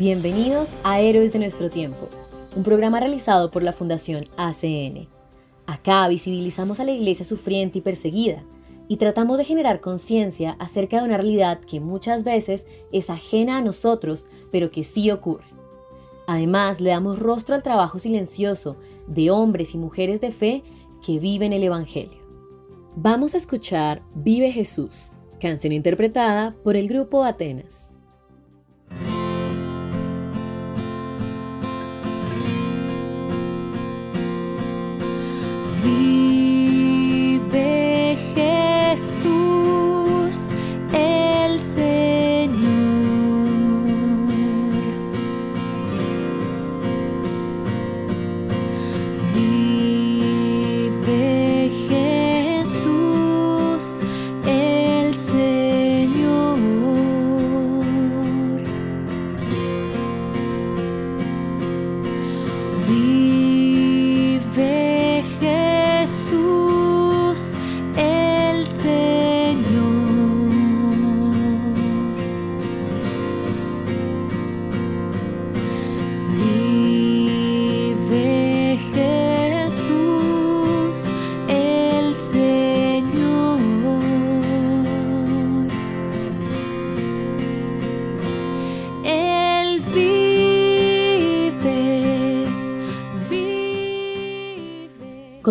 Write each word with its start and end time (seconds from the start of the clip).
Bienvenidos 0.00 0.72
a 0.82 0.98
Héroes 0.98 1.30
de 1.30 1.38
nuestro 1.38 1.68
tiempo, 1.68 2.08
un 2.56 2.62
programa 2.62 3.00
realizado 3.00 3.50
por 3.50 3.62
la 3.62 3.74
Fundación 3.74 4.28
ACN. 4.38 5.06
Acá 5.66 6.08
visibilizamos 6.08 6.80
a 6.80 6.84
la 6.84 6.92
iglesia 6.92 7.26
sufriente 7.26 7.80
y 7.80 7.82
perseguida 7.82 8.42
y 8.88 8.96
tratamos 8.96 9.36
de 9.36 9.44
generar 9.44 9.82
conciencia 9.82 10.56
acerca 10.58 10.96
de 10.98 11.04
una 11.04 11.18
realidad 11.18 11.60
que 11.60 11.80
muchas 11.80 12.24
veces 12.24 12.64
es 12.92 13.10
ajena 13.10 13.58
a 13.58 13.60
nosotros, 13.60 14.24
pero 14.50 14.70
que 14.70 14.84
sí 14.84 15.10
ocurre. 15.10 15.44
Además, 16.26 16.80
le 16.80 16.88
damos 16.88 17.18
rostro 17.18 17.54
al 17.54 17.62
trabajo 17.62 17.98
silencioso 17.98 18.78
de 19.06 19.30
hombres 19.30 19.74
y 19.74 19.76
mujeres 19.76 20.18
de 20.22 20.32
fe 20.32 20.64
que 21.04 21.18
viven 21.18 21.52
el 21.52 21.62
Evangelio. 21.62 22.22
Vamos 22.96 23.34
a 23.34 23.36
escuchar 23.36 24.00
Vive 24.14 24.50
Jesús, 24.50 25.10
canción 25.38 25.74
interpretada 25.74 26.56
por 26.64 26.74
el 26.74 26.88
grupo 26.88 27.22
Atenas. 27.22 27.89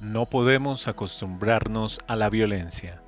no 0.00 0.24
podemos 0.26 0.88
acostumbrarnos 0.88 2.00
a 2.06 2.16
la 2.16 2.30
violencia. 2.30 3.02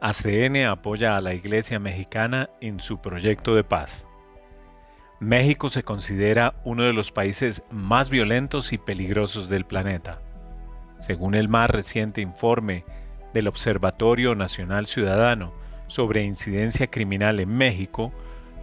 ACN 0.00 0.64
apoya 0.66 1.16
a 1.16 1.20
la 1.20 1.34
Iglesia 1.34 1.78
mexicana 1.78 2.48
en 2.60 2.80
su 2.80 2.98
proyecto 3.00 3.54
de 3.54 3.62
paz. 3.62 4.06
México 5.20 5.68
se 5.68 5.82
considera 5.82 6.54
uno 6.64 6.84
de 6.84 6.92
los 6.92 7.12
países 7.12 7.62
más 7.70 8.08
violentos 8.08 8.72
y 8.72 8.78
peligrosos 8.78 9.48
del 9.48 9.66
planeta. 9.66 10.20
Según 10.98 11.34
el 11.34 11.48
más 11.48 11.68
reciente 11.68 12.20
informe 12.20 12.84
del 13.34 13.48
Observatorio 13.48 14.34
Nacional 14.34 14.86
Ciudadano 14.86 15.52
sobre 15.88 16.24
incidencia 16.24 16.86
criminal 16.86 17.40
en 17.40 17.50
México, 17.50 18.12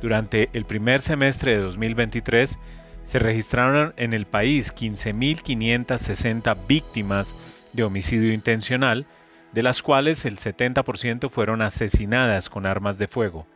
durante 0.02 0.50
el 0.54 0.66
primer 0.66 1.02
semestre 1.02 1.52
de 1.52 1.60
2023 1.60 2.58
se 3.06 3.20
registraron 3.20 3.94
en 3.96 4.14
el 4.14 4.26
país 4.26 4.76
15.560 4.76 6.58
víctimas 6.68 7.34
de 7.72 7.84
homicidio 7.84 8.34
intencional, 8.34 9.06
de 9.54 9.64
las 9.64 9.82
cuales 9.82 10.26
el 10.26 10.38
70% 10.38 11.30
fueron 11.30 11.62
asesinadas 11.62 12.50
con 12.50 12.66
armas 12.66 12.98
de 12.98 13.08
fuego. 13.08 13.48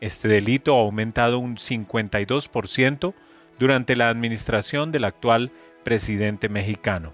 Este 0.00 0.28
delito 0.28 0.74
ha 0.74 0.80
aumentado 0.80 1.38
un 1.38 1.56
52% 1.56 3.14
durante 3.58 3.96
la 3.96 4.08
administración 4.08 4.90
del 4.90 5.04
actual 5.04 5.50
presidente 5.82 6.48
mexicano. 6.48 7.12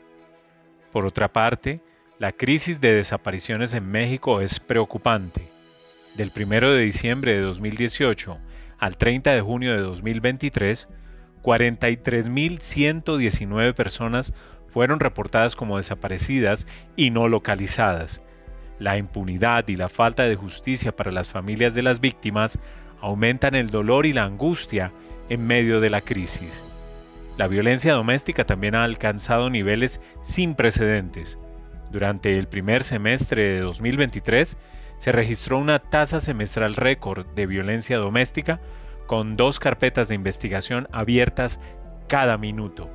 Por 0.92 1.06
otra 1.06 1.32
parte, 1.32 1.80
la 2.18 2.32
crisis 2.32 2.80
de 2.80 2.94
desapariciones 2.94 3.74
en 3.74 3.90
México 3.90 4.40
es 4.40 4.60
preocupante. 4.60 5.48
Del 6.14 6.30
1 6.34 6.72
de 6.72 6.82
diciembre 6.82 7.34
de 7.34 7.40
2018 7.40 8.38
al 8.78 8.96
30 8.96 9.34
de 9.34 9.40
junio 9.40 9.72
de 9.72 9.80
2023, 9.80 10.88
43.119 11.42 13.74
personas 13.74 14.32
fueron 14.68 15.00
reportadas 15.00 15.56
como 15.56 15.76
desaparecidas 15.76 16.66
y 16.96 17.10
no 17.10 17.28
localizadas. 17.28 18.22
La 18.78 18.96
impunidad 18.96 19.68
y 19.68 19.76
la 19.76 19.88
falta 19.88 20.24
de 20.24 20.36
justicia 20.36 20.92
para 20.92 21.12
las 21.12 21.28
familias 21.28 21.74
de 21.74 21.82
las 21.82 22.00
víctimas 22.00 22.58
aumentan 23.00 23.54
el 23.54 23.68
dolor 23.68 24.06
y 24.06 24.12
la 24.12 24.24
angustia 24.24 24.92
en 25.28 25.46
medio 25.46 25.80
de 25.80 25.90
la 25.90 26.00
crisis. 26.00 26.64
La 27.36 27.48
violencia 27.48 27.94
doméstica 27.94 28.44
también 28.44 28.74
ha 28.74 28.84
alcanzado 28.84 29.50
niveles 29.50 30.00
sin 30.22 30.54
precedentes. 30.54 31.38
Durante 31.90 32.38
el 32.38 32.48
primer 32.48 32.82
semestre 32.82 33.54
de 33.54 33.60
2023 33.60 34.56
se 34.98 35.12
registró 35.12 35.58
una 35.58 35.78
tasa 35.78 36.20
semestral 36.20 36.76
récord 36.76 37.26
de 37.34 37.46
violencia 37.46 37.96
doméstica 37.96 38.60
con 39.10 39.36
dos 39.36 39.58
carpetas 39.58 40.06
de 40.06 40.14
investigación 40.14 40.86
abiertas 40.92 41.58
cada 42.06 42.38
minuto. 42.38 42.88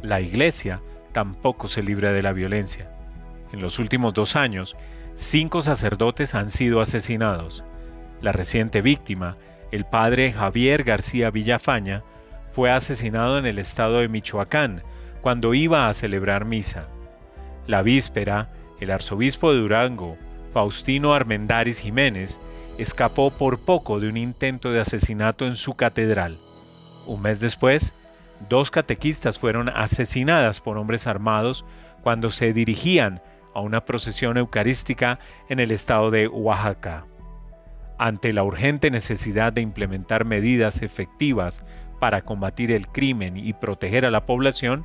La 0.00 0.22
Iglesia 0.22 0.80
tampoco 1.12 1.68
se 1.68 1.82
libra 1.82 2.12
de 2.12 2.22
la 2.22 2.32
violencia. 2.32 2.90
En 3.52 3.60
los 3.60 3.78
últimos 3.78 4.14
dos 4.14 4.34
años, 4.34 4.76
cinco 5.14 5.60
sacerdotes 5.60 6.34
han 6.34 6.48
sido 6.48 6.80
asesinados. 6.80 7.64
La 8.22 8.32
reciente 8.32 8.80
víctima, 8.80 9.36
el 9.72 9.84
padre 9.84 10.32
Javier 10.32 10.84
García 10.84 11.30
Villafaña, 11.30 12.02
fue 12.50 12.70
asesinado 12.70 13.38
en 13.38 13.44
el 13.44 13.58
estado 13.58 13.98
de 13.98 14.08
Michoacán 14.08 14.82
cuando 15.20 15.52
iba 15.52 15.90
a 15.90 15.92
celebrar 15.92 16.46
misa. 16.46 16.88
La 17.66 17.82
víspera, 17.82 18.48
el 18.80 18.90
arzobispo 18.90 19.52
de 19.52 19.58
Durango, 19.58 20.16
Faustino 20.54 21.12
Armendáriz 21.12 21.78
Jiménez, 21.78 22.40
escapó 22.78 23.30
por 23.30 23.58
poco 23.58 24.00
de 24.00 24.08
un 24.08 24.16
intento 24.16 24.72
de 24.72 24.80
asesinato 24.80 25.46
en 25.46 25.56
su 25.56 25.74
catedral. 25.74 26.38
Un 27.06 27.22
mes 27.22 27.40
después, 27.40 27.92
dos 28.48 28.70
catequistas 28.70 29.38
fueron 29.38 29.68
asesinadas 29.68 30.60
por 30.60 30.76
hombres 30.78 31.06
armados 31.06 31.64
cuando 32.02 32.30
se 32.30 32.52
dirigían 32.52 33.20
a 33.54 33.60
una 33.60 33.84
procesión 33.84 34.36
eucarística 34.36 35.18
en 35.48 35.60
el 35.60 35.70
estado 35.70 36.10
de 36.10 36.28
Oaxaca. 36.28 37.06
Ante 37.98 38.32
la 38.32 38.44
urgente 38.44 38.90
necesidad 38.90 39.52
de 39.52 39.62
implementar 39.62 40.26
medidas 40.26 40.82
efectivas 40.82 41.64
para 41.98 42.20
combatir 42.20 42.70
el 42.70 42.88
crimen 42.88 43.38
y 43.38 43.54
proteger 43.54 44.04
a 44.04 44.10
la 44.10 44.26
población, 44.26 44.84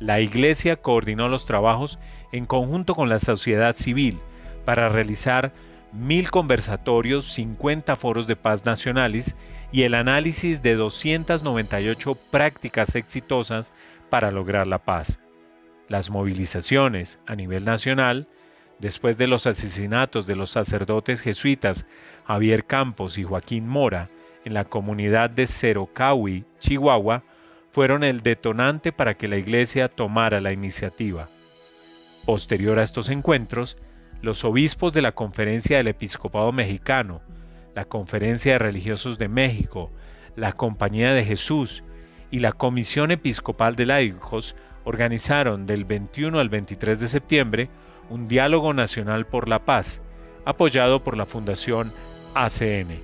la 0.00 0.20
Iglesia 0.20 0.76
coordinó 0.76 1.28
los 1.28 1.44
trabajos 1.44 1.98
en 2.32 2.46
conjunto 2.46 2.94
con 2.94 3.08
la 3.08 3.20
sociedad 3.20 3.74
civil 3.74 4.18
para 4.64 4.88
realizar 4.88 5.52
mil 5.92 6.30
conversatorios, 6.30 7.32
50 7.32 7.96
foros 7.96 8.26
de 8.26 8.36
paz 8.36 8.64
nacionales 8.64 9.36
y 9.72 9.82
el 9.82 9.94
análisis 9.94 10.62
de 10.62 10.74
298 10.74 12.14
prácticas 12.30 12.94
exitosas 12.94 13.72
para 14.10 14.30
lograr 14.30 14.66
la 14.66 14.78
paz. 14.78 15.18
Las 15.88 16.10
movilizaciones 16.10 17.18
a 17.26 17.34
nivel 17.34 17.64
nacional, 17.64 18.28
después 18.78 19.18
de 19.18 19.26
los 19.26 19.46
asesinatos 19.46 20.26
de 20.26 20.36
los 20.36 20.50
sacerdotes 20.50 21.20
jesuitas 21.20 21.86
Javier 22.26 22.64
Campos 22.64 23.18
y 23.18 23.24
Joaquín 23.24 23.66
Mora 23.66 24.10
en 24.44 24.54
la 24.54 24.64
comunidad 24.64 25.30
de 25.30 25.46
Cerocahui, 25.46 26.44
Chihuahua, 26.58 27.24
fueron 27.70 28.04
el 28.04 28.22
detonante 28.22 28.92
para 28.92 29.14
que 29.14 29.28
la 29.28 29.36
Iglesia 29.36 29.88
tomara 29.88 30.40
la 30.40 30.52
iniciativa. 30.52 31.28
Posterior 32.24 32.78
a 32.78 32.82
estos 32.82 33.08
encuentros, 33.08 33.76
los 34.22 34.44
obispos 34.44 34.92
de 34.92 35.02
la 35.02 35.12
Conferencia 35.12 35.76
del 35.76 35.88
Episcopado 35.88 36.52
Mexicano, 36.52 37.20
la 37.74 37.84
Conferencia 37.84 38.52
de 38.52 38.58
Religiosos 38.58 39.18
de 39.18 39.28
México, 39.28 39.90
la 40.36 40.52
Compañía 40.52 41.12
de 41.12 41.24
Jesús 41.24 41.84
y 42.30 42.40
la 42.40 42.52
Comisión 42.52 43.10
Episcopal 43.10 43.76
de 43.76 43.86
Laicos 43.86 44.56
organizaron 44.84 45.66
del 45.66 45.84
21 45.84 46.38
al 46.40 46.48
23 46.48 46.98
de 46.98 47.08
septiembre 47.08 47.70
un 48.10 48.26
diálogo 48.26 48.72
nacional 48.72 49.26
por 49.26 49.48
la 49.48 49.64
paz, 49.64 50.00
apoyado 50.44 51.04
por 51.04 51.16
la 51.16 51.26
Fundación 51.26 51.92
ACN. 52.34 52.98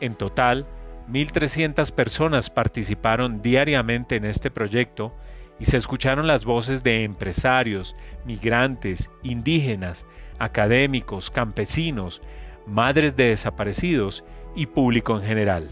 En 0.00 0.14
total, 0.14 0.66
1.300 1.10 1.90
personas 1.92 2.50
participaron 2.50 3.40
diariamente 3.40 4.16
en 4.16 4.26
este 4.26 4.50
proyecto 4.50 5.14
y 5.58 5.64
se 5.64 5.76
escucharon 5.76 6.26
las 6.26 6.44
voces 6.44 6.82
de 6.82 7.04
empresarios, 7.04 7.96
migrantes, 8.24 9.10
indígenas, 9.22 10.06
académicos, 10.38 11.30
campesinos, 11.30 12.22
madres 12.66 13.16
de 13.16 13.30
desaparecidos 13.30 14.24
y 14.54 14.66
público 14.66 15.16
en 15.16 15.22
general. 15.22 15.68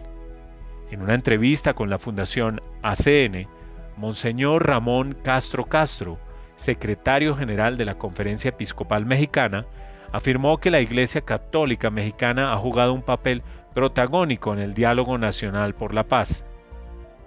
En 0.91 1.03
una 1.03 1.15
entrevista 1.15 1.75
con 1.75 1.91
la 1.91 1.99
Fundación 1.99 2.63
ACN, 2.83 3.49
Monseñor 3.97 4.67
Ramón 4.67 5.17
Castro 5.23 5.65
Castro, 5.65 6.19
secretario 6.57 7.37
general 7.37 7.77
de 7.77 7.85
la 7.85 7.95
Conferencia 7.95 8.51
Episcopal 8.51 9.05
Mexicana, 9.05 9.67
afirmó 10.13 10.59
que 10.59 10.71
la 10.71 10.81
Iglesia 10.81 11.21
Católica 11.23 11.91
Mexicana 11.91 12.53
ha 12.53 12.57
jugado 12.57 12.93
un 12.95 13.03
papel 13.03 13.43
protagónico 13.75 14.53
en 14.53 14.61
el 14.61 14.75
diálogo 14.75 15.19
nacional 15.19 15.75
por 15.75 15.93
la 15.93 16.05
paz, 16.05 16.45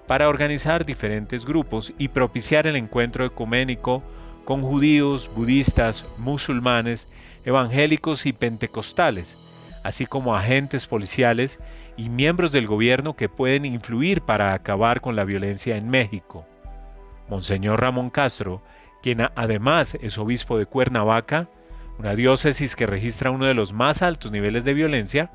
para 0.07 0.29
organizar 0.29 0.85
diferentes 0.85 1.45
grupos 1.45 1.93
y 1.99 2.07
propiciar 2.07 2.65
el 2.65 2.75
encuentro 2.75 3.25
ecuménico 3.25 4.01
con 4.43 4.63
judíos, 4.63 5.29
budistas, 5.35 6.03
musulmanes, 6.17 7.07
evangélicos 7.45 8.25
y 8.25 8.33
pentecostales, 8.33 9.37
así 9.83 10.05
como 10.05 10.35
agentes 10.35 10.87
policiales 10.87 11.59
y 11.97 12.09
miembros 12.09 12.51
del 12.51 12.67
gobierno 12.67 13.15
que 13.15 13.29
pueden 13.29 13.65
influir 13.65 14.21
para 14.21 14.53
acabar 14.53 15.01
con 15.01 15.15
la 15.15 15.25
violencia 15.25 15.75
en 15.77 15.89
México. 15.89 16.45
Monseñor 17.29 17.81
Ramón 17.81 18.09
Castro, 18.09 18.61
quien 19.01 19.21
además 19.35 19.97
es 20.01 20.17
obispo 20.17 20.57
de 20.57 20.65
Cuernavaca, 20.65 21.47
una 21.97 22.15
diócesis 22.15 22.75
que 22.75 22.85
registra 22.85 23.31
uno 23.31 23.45
de 23.45 23.53
los 23.53 23.73
más 23.73 24.01
altos 24.01 24.31
niveles 24.31 24.63
de 24.63 24.73
violencia, 24.73 25.31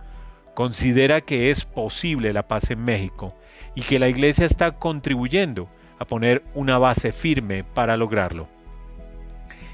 considera 0.55 1.21
que 1.21 1.50
es 1.50 1.65
posible 1.65 2.33
la 2.33 2.49
paz 2.49 2.71
en 2.71 2.83
México 2.83 3.35
y 3.75 3.83
que 3.83 3.99
la 3.99 4.09
Iglesia 4.09 4.47
está 4.47 4.73
contribuyendo 4.73 5.69
a 5.99 6.07
poner 6.07 6.43
una 6.55 6.79
base 6.79 7.12
firme 7.12 7.65
para 7.65 7.97
lograrlo. 7.97 8.49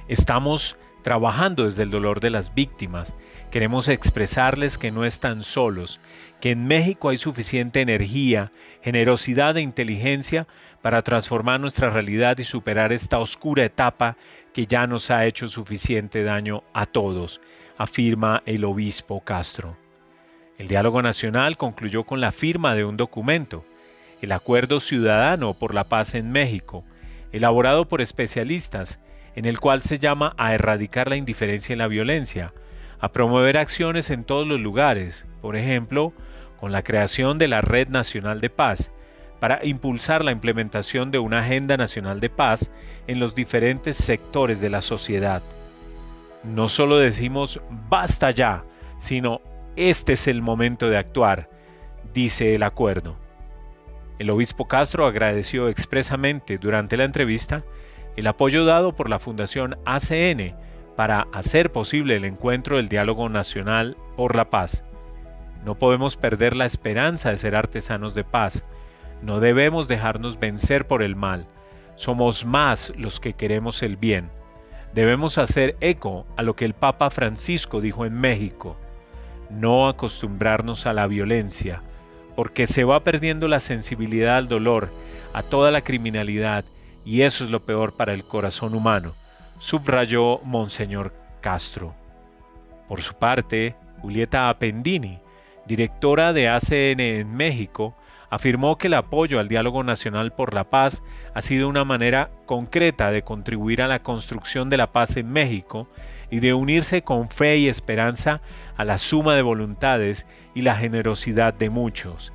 Estamos 0.08 0.76
trabajando 1.02 1.64
desde 1.64 1.82
el 1.82 1.90
dolor 1.90 2.20
de 2.20 2.30
las 2.30 2.54
víctimas. 2.54 3.14
Queremos 3.50 3.88
expresarles 3.88 4.78
que 4.78 4.90
no 4.90 5.04
están 5.04 5.42
solos, 5.42 6.00
que 6.40 6.52
en 6.52 6.66
México 6.66 7.08
hay 7.08 7.16
suficiente 7.16 7.80
energía, 7.80 8.52
generosidad 8.82 9.56
e 9.56 9.62
inteligencia 9.62 10.46
para 10.82 11.02
transformar 11.02 11.60
nuestra 11.60 11.90
realidad 11.90 12.38
y 12.38 12.44
superar 12.44 12.92
esta 12.92 13.18
oscura 13.18 13.64
etapa 13.64 14.16
que 14.52 14.66
ya 14.66 14.86
nos 14.86 15.10
ha 15.10 15.26
hecho 15.26 15.48
suficiente 15.48 16.22
daño 16.22 16.62
a 16.72 16.86
todos, 16.86 17.40
afirma 17.76 18.42
el 18.46 18.64
obispo 18.64 19.20
Castro. 19.20 19.76
El 20.58 20.68
diálogo 20.68 21.02
nacional 21.02 21.56
concluyó 21.56 22.04
con 22.04 22.20
la 22.20 22.32
firma 22.32 22.74
de 22.74 22.84
un 22.84 22.96
documento, 22.96 23.64
el 24.20 24.32
Acuerdo 24.32 24.80
Ciudadano 24.80 25.54
por 25.54 25.72
la 25.72 25.84
Paz 25.84 26.14
en 26.14 26.30
México, 26.30 26.84
elaborado 27.32 27.88
por 27.88 28.00
especialistas, 28.00 28.98
en 29.36 29.44
el 29.44 29.60
cual 29.60 29.82
se 29.82 29.98
llama 29.98 30.34
a 30.36 30.54
erradicar 30.54 31.08
la 31.08 31.16
indiferencia 31.16 31.74
y 31.74 31.76
la 31.76 31.88
violencia, 31.88 32.52
a 32.98 33.12
promover 33.12 33.56
acciones 33.56 34.10
en 34.10 34.24
todos 34.24 34.46
los 34.46 34.60
lugares, 34.60 35.26
por 35.40 35.56
ejemplo, 35.56 36.12
con 36.58 36.72
la 36.72 36.82
creación 36.82 37.38
de 37.38 37.48
la 37.48 37.62
Red 37.62 37.88
Nacional 37.88 38.40
de 38.40 38.50
Paz, 38.50 38.92
para 39.40 39.64
impulsar 39.64 40.22
la 40.22 40.32
implementación 40.32 41.10
de 41.10 41.18
una 41.18 41.40
Agenda 41.40 41.76
Nacional 41.78 42.20
de 42.20 42.28
Paz 42.28 42.70
en 43.06 43.18
los 43.18 43.34
diferentes 43.34 43.96
sectores 43.96 44.60
de 44.60 44.68
la 44.68 44.82
sociedad. 44.82 45.42
No 46.44 46.68
solo 46.68 46.98
decimos 46.98 47.60
basta 47.88 48.30
ya, 48.30 48.64
sino 48.98 49.40
este 49.76 50.12
es 50.12 50.26
el 50.26 50.42
momento 50.42 50.90
de 50.90 50.98
actuar, 50.98 51.48
dice 52.12 52.54
el 52.54 52.62
acuerdo. 52.62 53.16
El 54.18 54.28
obispo 54.28 54.68
Castro 54.68 55.06
agradeció 55.06 55.68
expresamente 55.68 56.58
durante 56.58 56.98
la 56.98 57.04
entrevista 57.04 57.64
el 58.16 58.26
apoyo 58.26 58.64
dado 58.64 58.94
por 58.94 59.08
la 59.08 59.18
Fundación 59.18 59.78
ACN 59.84 60.54
para 60.96 61.28
hacer 61.32 61.72
posible 61.72 62.16
el 62.16 62.24
encuentro 62.24 62.76
del 62.76 62.88
diálogo 62.88 63.28
nacional 63.28 63.96
por 64.16 64.36
la 64.36 64.50
paz. 64.50 64.84
No 65.64 65.78
podemos 65.78 66.16
perder 66.16 66.56
la 66.56 66.66
esperanza 66.66 67.30
de 67.30 67.38
ser 67.38 67.54
artesanos 67.54 68.14
de 68.14 68.24
paz. 68.24 68.64
No 69.22 69.40
debemos 69.40 69.88
dejarnos 69.88 70.38
vencer 70.38 70.86
por 70.86 71.02
el 71.02 71.16
mal. 71.16 71.46
Somos 71.94 72.44
más 72.44 72.92
los 72.96 73.20
que 73.20 73.34
queremos 73.34 73.82
el 73.82 73.96
bien. 73.96 74.30
Debemos 74.94 75.38
hacer 75.38 75.76
eco 75.80 76.26
a 76.36 76.42
lo 76.42 76.56
que 76.56 76.64
el 76.64 76.74
Papa 76.74 77.10
Francisco 77.10 77.80
dijo 77.80 78.06
en 78.06 78.14
México. 78.14 78.76
No 79.50 79.88
acostumbrarnos 79.88 80.86
a 80.86 80.92
la 80.92 81.06
violencia, 81.06 81.82
porque 82.36 82.66
se 82.66 82.84
va 82.84 83.04
perdiendo 83.04 83.48
la 83.48 83.60
sensibilidad 83.60 84.36
al 84.36 84.48
dolor, 84.48 84.88
a 85.32 85.42
toda 85.42 85.70
la 85.70 85.82
criminalidad 85.82 86.64
y 87.04 87.22
eso 87.22 87.44
es 87.44 87.50
lo 87.50 87.64
peor 87.64 87.94
para 87.94 88.12
el 88.12 88.24
corazón 88.24 88.74
humano, 88.74 89.12
subrayó 89.58 90.40
Monseñor 90.44 91.12
Castro. 91.40 91.94
Por 92.88 93.02
su 93.02 93.14
parte, 93.14 93.76
Julieta 94.00 94.48
Appendini, 94.48 95.20
directora 95.66 96.32
de 96.32 96.48
ACN 96.48 97.00
en 97.00 97.34
México, 97.34 97.94
afirmó 98.30 98.78
que 98.78 98.86
el 98.86 98.94
apoyo 98.94 99.40
al 99.40 99.48
diálogo 99.48 99.82
nacional 99.82 100.32
por 100.32 100.54
la 100.54 100.64
paz 100.64 101.02
ha 101.34 101.42
sido 101.42 101.68
una 101.68 101.84
manera 101.84 102.30
concreta 102.46 103.10
de 103.10 103.22
contribuir 103.22 103.82
a 103.82 103.88
la 103.88 104.02
construcción 104.02 104.70
de 104.70 104.76
la 104.76 104.92
paz 104.92 105.16
en 105.16 105.30
México 105.30 105.88
y 106.30 106.40
de 106.40 106.54
unirse 106.54 107.02
con 107.02 107.28
fe 107.28 107.58
y 107.58 107.68
esperanza 107.68 108.40
a 108.76 108.84
la 108.84 108.98
suma 108.98 109.34
de 109.34 109.42
voluntades 109.42 110.26
y 110.54 110.62
la 110.62 110.76
generosidad 110.76 111.52
de 111.52 111.70
muchos. 111.70 112.32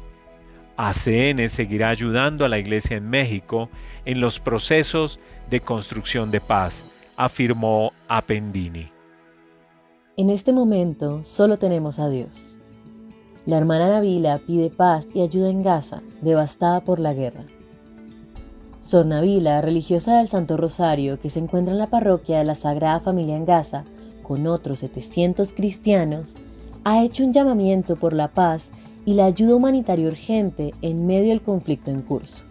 ACN 0.77 1.49
seguirá 1.49 1.89
ayudando 1.89 2.45
a 2.45 2.49
la 2.49 2.59
Iglesia 2.59 2.97
en 2.97 3.09
México 3.09 3.69
en 4.05 4.19
los 4.21 4.39
procesos 4.39 5.19
de 5.49 5.61
construcción 5.61 6.31
de 6.31 6.41
paz, 6.41 6.83
afirmó 7.15 7.93
Appendini. 8.07 8.91
En 10.17 10.29
este 10.29 10.53
momento 10.53 11.23
solo 11.23 11.57
tenemos 11.57 11.99
a 11.99 12.09
Dios. 12.09 12.59
La 13.45 13.57
hermana 13.57 13.87
Navila 13.87 14.39
pide 14.45 14.69
paz 14.69 15.07
y 15.13 15.21
ayuda 15.21 15.49
en 15.49 15.61
Gaza, 15.61 16.01
devastada 16.21 16.81
por 16.81 16.99
la 16.99 17.13
guerra. 17.13 17.45
Sor 18.79 19.05
Navila, 19.05 19.61
religiosa 19.61 20.17
del 20.17 20.27
Santo 20.27 20.57
Rosario 20.57 21.19
que 21.19 21.29
se 21.29 21.39
encuentra 21.39 21.73
en 21.73 21.79
la 21.79 21.89
parroquia 21.89 22.39
de 22.39 22.45
la 22.45 22.55
Sagrada 22.55 22.99
Familia 22.99 23.35
en 23.35 23.45
Gaza, 23.45 23.83
con 24.23 24.47
otros 24.47 24.79
700 24.79 25.53
cristianos, 25.53 26.35
ha 26.83 27.03
hecho 27.03 27.23
un 27.23 27.33
llamamiento 27.33 27.95
por 27.95 28.13
la 28.13 28.27
paz 28.27 28.69
y 29.05 29.13
la 29.13 29.25
ayuda 29.25 29.55
humanitaria 29.55 30.07
urgente 30.07 30.73
en 30.81 31.05
medio 31.05 31.29
del 31.29 31.41
conflicto 31.41 31.91
en 31.91 32.01
curso. 32.01 32.43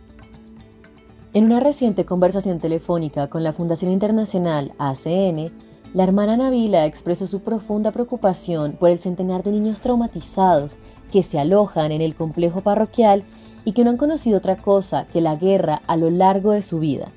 En 1.32 1.44
una 1.44 1.58
reciente 1.58 2.04
conversación 2.04 2.60
telefónica 2.60 3.26
con 3.28 3.42
la 3.42 3.52
Fundación 3.52 3.90
Internacional 3.90 4.72
ACN, 4.78 5.50
la 5.92 6.04
hermana 6.04 6.36
Navila 6.36 6.86
expresó 6.86 7.26
su 7.26 7.40
profunda 7.40 7.90
preocupación 7.90 8.72
por 8.72 8.90
el 8.90 8.98
centenar 8.98 9.42
de 9.42 9.50
niños 9.50 9.80
traumatizados 9.80 10.76
que 11.10 11.22
se 11.22 11.38
alojan 11.38 11.92
en 11.92 12.02
el 12.02 12.14
complejo 12.14 12.60
parroquial 12.60 13.24
y 13.64 13.72
que 13.72 13.82
no 13.82 13.90
han 13.90 13.96
conocido 13.96 14.38
otra 14.38 14.56
cosa 14.56 15.06
que 15.06 15.20
la 15.20 15.36
guerra 15.36 15.82
a 15.86 15.96
lo 15.96 16.10
largo 16.10 16.52
de 16.52 16.62
su 16.62 16.78
vida. 16.78 17.08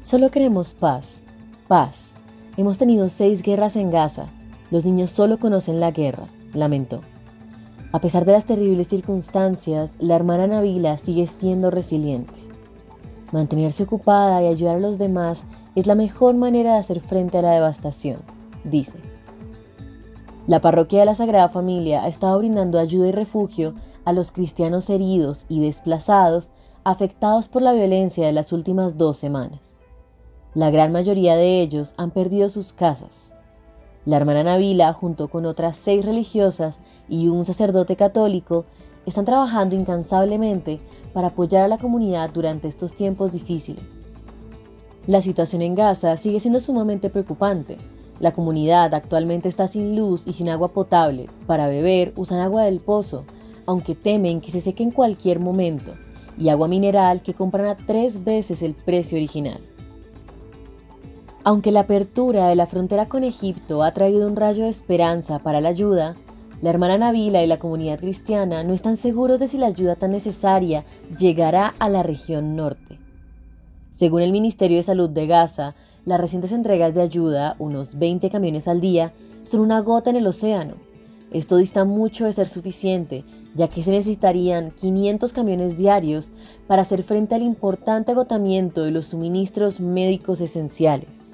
Solo 0.00 0.30
queremos 0.30 0.74
paz, 0.74 1.22
paz. 1.66 2.14
Hemos 2.56 2.78
tenido 2.78 3.10
seis 3.10 3.42
guerras 3.42 3.76
en 3.76 3.90
Gaza. 3.90 4.26
Los 4.70 4.84
niños 4.84 5.10
solo 5.10 5.38
conocen 5.38 5.80
la 5.80 5.90
guerra, 5.90 6.26
lamentó. 6.54 7.00
A 7.90 8.00
pesar 8.00 8.26
de 8.26 8.32
las 8.32 8.44
terribles 8.44 8.88
circunstancias, 8.88 9.92
la 9.98 10.14
hermana 10.14 10.46
Navila 10.46 10.98
sigue 10.98 11.26
siendo 11.26 11.70
resiliente. 11.70 12.34
Mantenerse 13.32 13.84
ocupada 13.84 14.42
y 14.42 14.46
ayudar 14.46 14.76
a 14.76 14.80
los 14.80 14.98
demás 14.98 15.44
es 15.74 15.86
la 15.86 15.94
mejor 15.94 16.34
manera 16.34 16.74
de 16.74 16.78
hacer 16.78 17.00
frente 17.00 17.38
a 17.38 17.42
la 17.42 17.52
devastación, 17.52 18.18
dice. 18.64 18.98
La 20.46 20.60
parroquia 20.60 21.00
de 21.00 21.06
la 21.06 21.14
Sagrada 21.14 21.48
Familia 21.48 22.04
ha 22.04 22.08
estado 22.08 22.38
brindando 22.38 22.78
ayuda 22.78 23.08
y 23.08 23.12
refugio 23.12 23.74
a 24.04 24.12
los 24.12 24.32
cristianos 24.32 24.90
heridos 24.90 25.46
y 25.48 25.60
desplazados 25.60 26.50
afectados 26.84 27.48
por 27.48 27.62
la 27.62 27.72
violencia 27.72 28.26
de 28.26 28.32
las 28.32 28.52
últimas 28.52 28.98
dos 28.98 29.18
semanas. 29.18 29.60
La 30.54 30.70
gran 30.70 30.92
mayoría 30.92 31.36
de 31.36 31.60
ellos 31.60 31.94
han 31.96 32.10
perdido 32.10 32.48
sus 32.48 32.72
casas. 32.72 33.27
La 34.06 34.16
hermana 34.16 34.42
Navila, 34.42 34.92
junto 34.92 35.28
con 35.28 35.44
otras 35.44 35.76
seis 35.76 36.04
religiosas 36.04 36.80
y 37.08 37.28
un 37.28 37.44
sacerdote 37.44 37.96
católico, 37.96 38.64
están 39.06 39.24
trabajando 39.24 39.74
incansablemente 39.74 40.80
para 41.12 41.28
apoyar 41.28 41.64
a 41.64 41.68
la 41.68 41.78
comunidad 41.78 42.30
durante 42.32 42.68
estos 42.68 42.92
tiempos 42.92 43.32
difíciles. 43.32 43.84
La 45.06 45.22
situación 45.22 45.62
en 45.62 45.74
Gaza 45.74 46.16
sigue 46.16 46.40
siendo 46.40 46.60
sumamente 46.60 47.08
preocupante. 47.08 47.78
La 48.20 48.32
comunidad 48.32 48.92
actualmente 48.94 49.48
está 49.48 49.66
sin 49.66 49.96
luz 49.96 50.26
y 50.26 50.34
sin 50.34 50.48
agua 50.48 50.68
potable. 50.68 51.28
Para 51.46 51.68
beber 51.68 52.12
usan 52.16 52.40
agua 52.40 52.64
del 52.64 52.80
pozo, 52.80 53.24
aunque 53.64 53.94
temen 53.94 54.40
que 54.40 54.50
se 54.50 54.60
seque 54.60 54.82
en 54.82 54.90
cualquier 54.90 55.40
momento, 55.40 55.94
y 56.36 56.48
agua 56.48 56.68
mineral 56.68 57.22
que 57.22 57.34
compran 57.34 57.66
a 57.66 57.76
tres 57.76 58.24
veces 58.24 58.62
el 58.62 58.74
precio 58.74 59.16
original. 59.16 59.60
Aunque 61.48 61.72
la 61.72 61.80
apertura 61.80 62.48
de 62.48 62.56
la 62.56 62.66
frontera 62.66 63.08
con 63.08 63.24
Egipto 63.24 63.82
ha 63.82 63.94
traído 63.94 64.28
un 64.28 64.36
rayo 64.36 64.64
de 64.64 64.68
esperanza 64.68 65.38
para 65.38 65.62
la 65.62 65.70
ayuda, 65.70 66.14
la 66.60 66.68
hermana 66.68 66.98
Nabila 66.98 67.42
y 67.42 67.46
la 67.46 67.58
comunidad 67.58 67.98
cristiana 67.98 68.64
no 68.64 68.74
están 68.74 68.98
seguros 68.98 69.40
de 69.40 69.48
si 69.48 69.56
la 69.56 69.68
ayuda 69.68 69.96
tan 69.96 70.10
necesaria 70.10 70.84
llegará 71.18 71.72
a 71.78 71.88
la 71.88 72.02
región 72.02 72.54
norte. 72.54 72.98
Según 73.88 74.20
el 74.20 74.30
Ministerio 74.30 74.76
de 74.76 74.82
Salud 74.82 75.08
de 75.08 75.26
Gaza, 75.26 75.74
las 76.04 76.20
recientes 76.20 76.52
entregas 76.52 76.92
de 76.92 77.00
ayuda, 77.00 77.56
unos 77.58 77.98
20 77.98 78.28
camiones 78.28 78.68
al 78.68 78.82
día, 78.82 79.14
son 79.44 79.60
una 79.60 79.80
gota 79.80 80.10
en 80.10 80.16
el 80.16 80.26
océano 80.26 80.74
esto 81.30 81.58
dista 81.58 81.84
mucho 81.84 82.24
de 82.24 82.32
ser 82.32 82.48
suficiente, 82.48 83.24
ya 83.54 83.68
que 83.68 83.82
se 83.82 83.90
necesitarían 83.90 84.70
500 84.70 85.32
camiones 85.32 85.76
diarios 85.76 86.30
para 86.66 86.82
hacer 86.82 87.02
frente 87.02 87.34
al 87.34 87.42
importante 87.42 88.12
agotamiento 88.12 88.82
de 88.82 88.92
los 88.92 89.08
suministros 89.08 89.78
médicos 89.78 90.40
esenciales. 90.40 91.27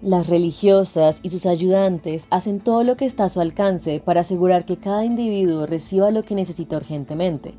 Las 0.00 0.28
religiosas 0.28 1.18
y 1.24 1.30
sus 1.30 1.44
ayudantes 1.44 2.28
hacen 2.30 2.60
todo 2.60 2.84
lo 2.84 2.96
que 2.96 3.04
está 3.04 3.24
a 3.24 3.28
su 3.28 3.40
alcance 3.40 4.00
para 4.04 4.20
asegurar 4.20 4.64
que 4.64 4.76
cada 4.76 5.04
individuo 5.04 5.66
reciba 5.66 6.12
lo 6.12 6.22
que 6.22 6.36
necesita 6.36 6.76
urgentemente, 6.76 7.54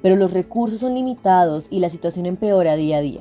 pero 0.00 0.16
los 0.16 0.32
recursos 0.32 0.80
son 0.80 0.94
limitados 0.94 1.66
y 1.68 1.80
la 1.80 1.90
situación 1.90 2.24
empeora 2.24 2.74
día 2.76 2.96
a 2.96 3.00
día, 3.02 3.20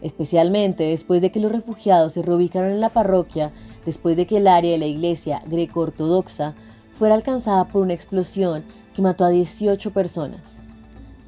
especialmente 0.00 0.84
después 0.84 1.20
de 1.20 1.30
que 1.30 1.40
los 1.40 1.52
refugiados 1.52 2.14
se 2.14 2.22
reubicaron 2.22 2.70
en 2.70 2.80
la 2.80 2.88
parroquia 2.88 3.52
después 3.84 4.16
de 4.16 4.26
que 4.26 4.38
el 4.38 4.46
área 4.46 4.72
de 4.72 4.78
la 4.78 4.86
iglesia 4.86 5.42
greco-ortodoxa 5.44 6.54
fuera 6.94 7.14
alcanzada 7.14 7.68
por 7.68 7.82
una 7.82 7.92
explosión 7.92 8.64
que 8.94 9.02
mató 9.02 9.26
a 9.26 9.28
18 9.28 9.92
personas. 9.92 10.62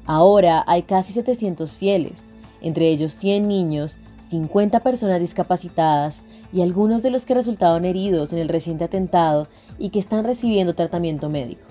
Ahora 0.07 0.63
hay 0.65 0.81
casi 0.81 1.13
700 1.13 1.77
fieles, 1.77 2.23
entre 2.61 2.89
ellos 2.89 3.13
100 3.13 3.47
niños, 3.47 3.99
50 4.29 4.79
personas 4.79 5.19
discapacitadas 5.19 6.23
y 6.53 6.61
algunos 6.61 7.03
de 7.03 7.11
los 7.11 7.25
que 7.25 7.33
resultaron 7.33 7.85
heridos 7.85 8.33
en 8.33 8.39
el 8.39 8.49
reciente 8.49 8.85
atentado 8.85 9.47
y 9.77 9.89
que 9.89 9.99
están 9.99 10.23
recibiendo 10.23 10.75
tratamiento 10.75 11.29
médico. 11.29 11.63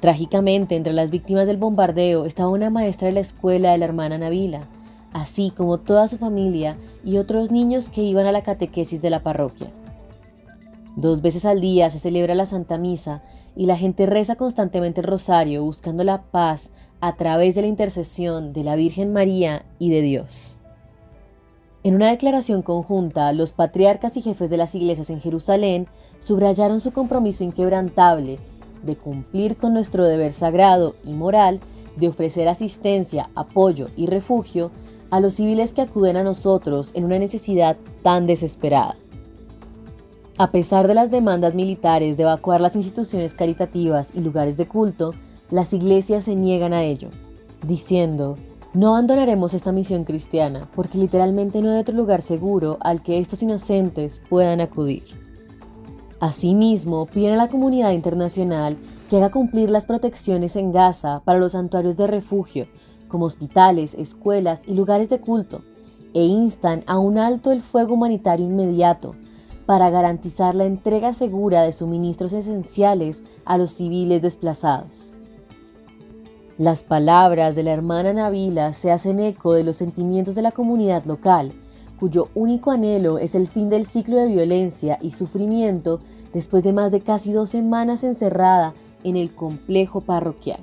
Trágicamente, 0.00 0.76
entre 0.76 0.92
las 0.92 1.10
víctimas 1.10 1.46
del 1.46 1.58
bombardeo 1.58 2.24
estaba 2.24 2.48
una 2.48 2.70
maestra 2.70 3.08
de 3.08 3.12
la 3.12 3.20
escuela 3.20 3.72
de 3.72 3.78
la 3.78 3.84
hermana 3.84 4.16
Nabila, 4.16 4.62
así 5.12 5.52
como 5.54 5.78
toda 5.78 6.08
su 6.08 6.16
familia 6.16 6.76
y 7.04 7.18
otros 7.18 7.50
niños 7.50 7.88
que 7.88 8.02
iban 8.02 8.26
a 8.26 8.32
la 8.32 8.42
catequesis 8.42 9.02
de 9.02 9.10
la 9.10 9.22
parroquia. 9.22 9.68
Dos 10.96 11.20
veces 11.22 11.44
al 11.44 11.60
día 11.60 11.90
se 11.90 11.98
celebra 11.98 12.34
la 12.34 12.46
Santa 12.46 12.78
Misa 12.78 13.22
y 13.56 13.66
la 13.66 13.76
gente 13.76 14.06
reza 14.06 14.36
constantemente 14.36 15.00
el 15.00 15.06
rosario 15.06 15.62
buscando 15.62 16.04
la 16.04 16.22
paz 16.22 16.70
a 17.00 17.16
través 17.16 17.54
de 17.54 17.62
la 17.62 17.68
intercesión 17.68 18.52
de 18.52 18.64
la 18.64 18.76
Virgen 18.76 19.12
María 19.12 19.64
y 19.78 19.90
de 19.90 20.02
Dios. 20.02 20.59
En 21.82 21.94
una 21.94 22.10
declaración 22.10 22.60
conjunta, 22.60 23.32
los 23.32 23.52
patriarcas 23.52 24.14
y 24.16 24.20
jefes 24.20 24.50
de 24.50 24.58
las 24.58 24.74
iglesias 24.74 25.08
en 25.08 25.20
Jerusalén 25.20 25.86
subrayaron 26.18 26.80
su 26.80 26.92
compromiso 26.92 27.42
inquebrantable 27.42 28.38
de 28.82 28.96
cumplir 28.96 29.56
con 29.56 29.72
nuestro 29.72 30.04
deber 30.04 30.34
sagrado 30.34 30.94
y 31.04 31.12
moral 31.12 31.60
de 31.96 32.08
ofrecer 32.08 32.48
asistencia, 32.48 33.30
apoyo 33.34 33.88
y 33.96 34.06
refugio 34.06 34.70
a 35.10 35.20
los 35.20 35.34
civiles 35.34 35.72
que 35.72 35.80
acuden 35.80 36.16
a 36.16 36.22
nosotros 36.22 36.90
en 36.94 37.04
una 37.04 37.18
necesidad 37.18 37.78
tan 38.02 38.26
desesperada. 38.26 38.96
A 40.36 40.50
pesar 40.50 40.86
de 40.86 40.94
las 40.94 41.10
demandas 41.10 41.54
militares 41.54 42.16
de 42.16 42.22
evacuar 42.22 42.60
las 42.60 42.76
instituciones 42.76 43.34
caritativas 43.34 44.10
y 44.14 44.20
lugares 44.20 44.56
de 44.56 44.68
culto, 44.68 45.14
las 45.50 45.72
iglesias 45.72 46.24
se 46.24 46.34
niegan 46.34 46.72
a 46.72 46.84
ello, 46.84 47.08
diciendo, 47.66 48.36
no 48.72 48.90
abandonaremos 48.90 49.52
esta 49.52 49.72
misión 49.72 50.04
cristiana 50.04 50.68
porque 50.74 50.98
literalmente 50.98 51.60
no 51.60 51.70
hay 51.70 51.80
otro 51.80 51.96
lugar 51.96 52.22
seguro 52.22 52.78
al 52.80 53.02
que 53.02 53.18
estos 53.18 53.42
inocentes 53.42 54.22
puedan 54.28 54.60
acudir. 54.60 55.04
Asimismo, 56.20 57.06
piden 57.06 57.32
a 57.32 57.36
la 57.36 57.48
comunidad 57.48 57.92
internacional 57.92 58.76
que 59.08 59.16
haga 59.16 59.30
cumplir 59.30 59.70
las 59.70 59.86
protecciones 59.86 60.54
en 60.54 60.70
Gaza 60.70 61.22
para 61.24 61.38
los 61.38 61.52
santuarios 61.52 61.96
de 61.96 62.06
refugio, 62.06 62.68
como 63.08 63.24
hospitales, 63.24 63.94
escuelas 63.94 64.60
y 64.66 64.74
lugares 64.74 65.08
de 65.08 65.20
culto, 65.20 65.62
e 66.14 66.24
instan 66.24 66.84
a 66.86 66.98
un 66.98 67.18
alto 67.18 67.50
el 67.50 67.62
fuego 67.62 67.94
humanitario 67.94 68.46
inmediato 68.46 69.16
para 69.66 69.90
garantizar 69.90 70.54
la 70.54 70.64
entrega 70.64 71.12
segura 71.12 71.62
de 71.62 71.72
suministros 71.72 72.32
esenciales 72.32 73.22
a 73.44 73.56
los 73.58 73.72
civiles 73.72 74.20
desplazados. 74.20 75.14
Las 76.60 76.82
palabras 76.82 77.56
de 77.56 77.62
la 77.62 77.72
hermana 77.72 78.12
Nabila 78.12 78.74
se 78.74 78.92
hacen 78.92 79.18
eco 79.18 79.54
de 79.54 79.64
los 79.64 79.76
sentimientos 79.76 80.34
de 80.34 80.42
la 80.42 80.52
comunidad 80.52 81.06
local, 81.06 81.54
cuyo 81.98 82.28
único 82.34 82.70
anhelo 82.70 83.16
es 83.16 83.34
el 83.34 83.48
fin 83.48 83.70
del 83.70 83.86
ciclo 83.86 84.16
de 84.18 84.26
violencia 84.26 84.98
y 85.00 85.12
sufrimiento 85.12 86.00
después 86.34 86.62
de 86.62 86.74
más 86.74 86.92
de 86.92 87.00
casi 87.00 87.32
dos 87.32 87.48
semanas 87.48 88.04
encerrada 88.04 88.74
en 89.04 89.16
el 89.16 89.34
complejo 89.34 90.02
parroquial. 90.02 90.60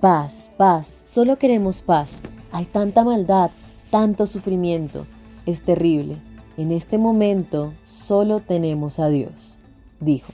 Paz, 0.00 0.50
paz, 0.56 0.88
solo 0.88 1.38
queremos 1.38 1.80
paz. 1.80 2.20
Hay 2.50 2.64
tanta 2.64 3.04
maldad, 3.04 3.52
tanto 3.92 4.26
sufrimiento. 4.26 5.06
Es 5.46 5.62
terrible. 5.62 6.16
En 6.56 6.72
este 6.72 6.98
momento 6.98 7.74
solo 7.84 8.40
tenemos 8.40 8.98
a 8.98 9.06
Dios, 9.06 9.60
dijo. 10.00 10.32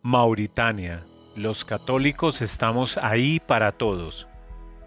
Mauritania, 0.00 1.02
los 1.36 1.64
católicos 1.64 2.42
estamos 2.42 2.96
ahí 2.98 3.40
para 3.40 3.72
todos. 3.72 4.28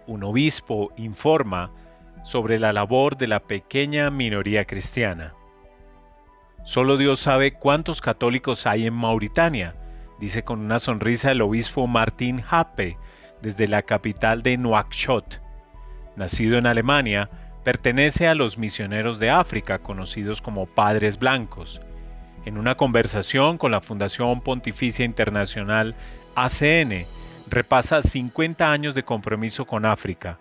Un 0.06 0.24
obispo 0.24 0.92
informa 0.96 1.70
sobre 2.24 2.58
la 2.58 2.72
labor 2.72 3.16
de 3.16 3.26
la 3.26 3.40
pequeña 3.40 4.10
minoría 4.10 4.64
cristiana. 4.64 5.34
Solo 6.62 6.96
Dios 6.96 7.20
sabe 7.20 7.52
cuántos 7.52 8.00
católicos 8.00 8.66
hay 8.66 8.86
en 8.86 8.94
Mauritania, 8.94 9.74
dice 10.18 10.42
con 10.42 10.60
una 10.60 10.78
sonrisa 10.78 11.32
el 11.32 11.42
obispo 11.42 11.86
Martín 11.86 12.42
Happe 12.48 12.96
desde 13.42 13.68
la 13.68 13.82
capital 13.82 14.42
de 14.42 14.56
Nouakchott. 14.56 15.40
Nacido 16.16 16.58
en 16.58 16.66
Alemania, 16.66 17.30
pertenece 17.62 18.26
a 18.26 18.34
los 18.34 18.56
misioneros 18.56 19.18
de 19.18 19.30
África, 19.30 19.78
conocidos 19.80 20.40
como 20.40 20.66
Padres 20.66 21.18
Blancos. 21.18 21.80
En 22.44 22.56
una 22.56 22.76
conversación 22.76 23.58
con 23.58 23.70
la 23.70 23.82
Fundación 23.82 24.40
Pontificia 24.40 25.04
Internacional 25.04 25.94
ACN, 26.44 27.06
repasa 27.48 28.00
50 28.00 28.70
años 28.70 28.94
de 28.94 29.02
compromiso 29.02 29.64
con 29.64 29.84
África, 29.84 30.38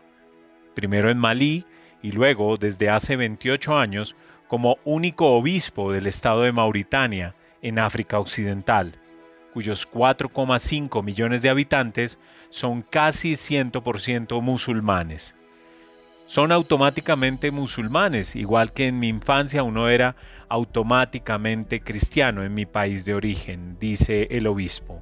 primero 0.75 1.09
en 1.09 1.17
Malí 1.17 1.65
y 2.03 2.11
luego, 2.11 2.57
desde 2.57 2.89
hace 2.89 3.15
28 3.15 3.77
años, 3.77 4.15
como 4.47 4.77
único 4.83 5.33
obispo 5.33 5.91
del 5.91 6.05
estado 6.05 6.43
de 6.43 6.51
Mauritania, 6.51 7.35
en 7.63 7.79
África 7.79 8.19
Occidental, 8.19 8.93
cuyos 9.53 9.89
4,5 9.91 11.03
millones 11.03 11.41
de 11.41 11.49
habitantes 11.49 12.19
son 12.49 12.83
casi 12.83 13.33
100% 13.33 14.41
musulmanes 14.41 15.35
son 16.27 16.51
automáticamente 16.51 17.51
musulmanes, 17.51 18.35
igual 18.35 18.73
que 18.73 18.87
en 18.87 18.99
mi 18.99 19.07
infancia 19.07 19.63
uno 19.63 19.89
era 19.89 20.17
automáticamente 20.49 21.79
cristiano 21.79 22.43
en 22.43 22.53
mi 22.53 22.65
país 22.65 23.05
de 23.05 23.13
origen, 23.13 23.77
dice 23.79 24.27
el 24.29 24.45
obispo. 24.45 25.01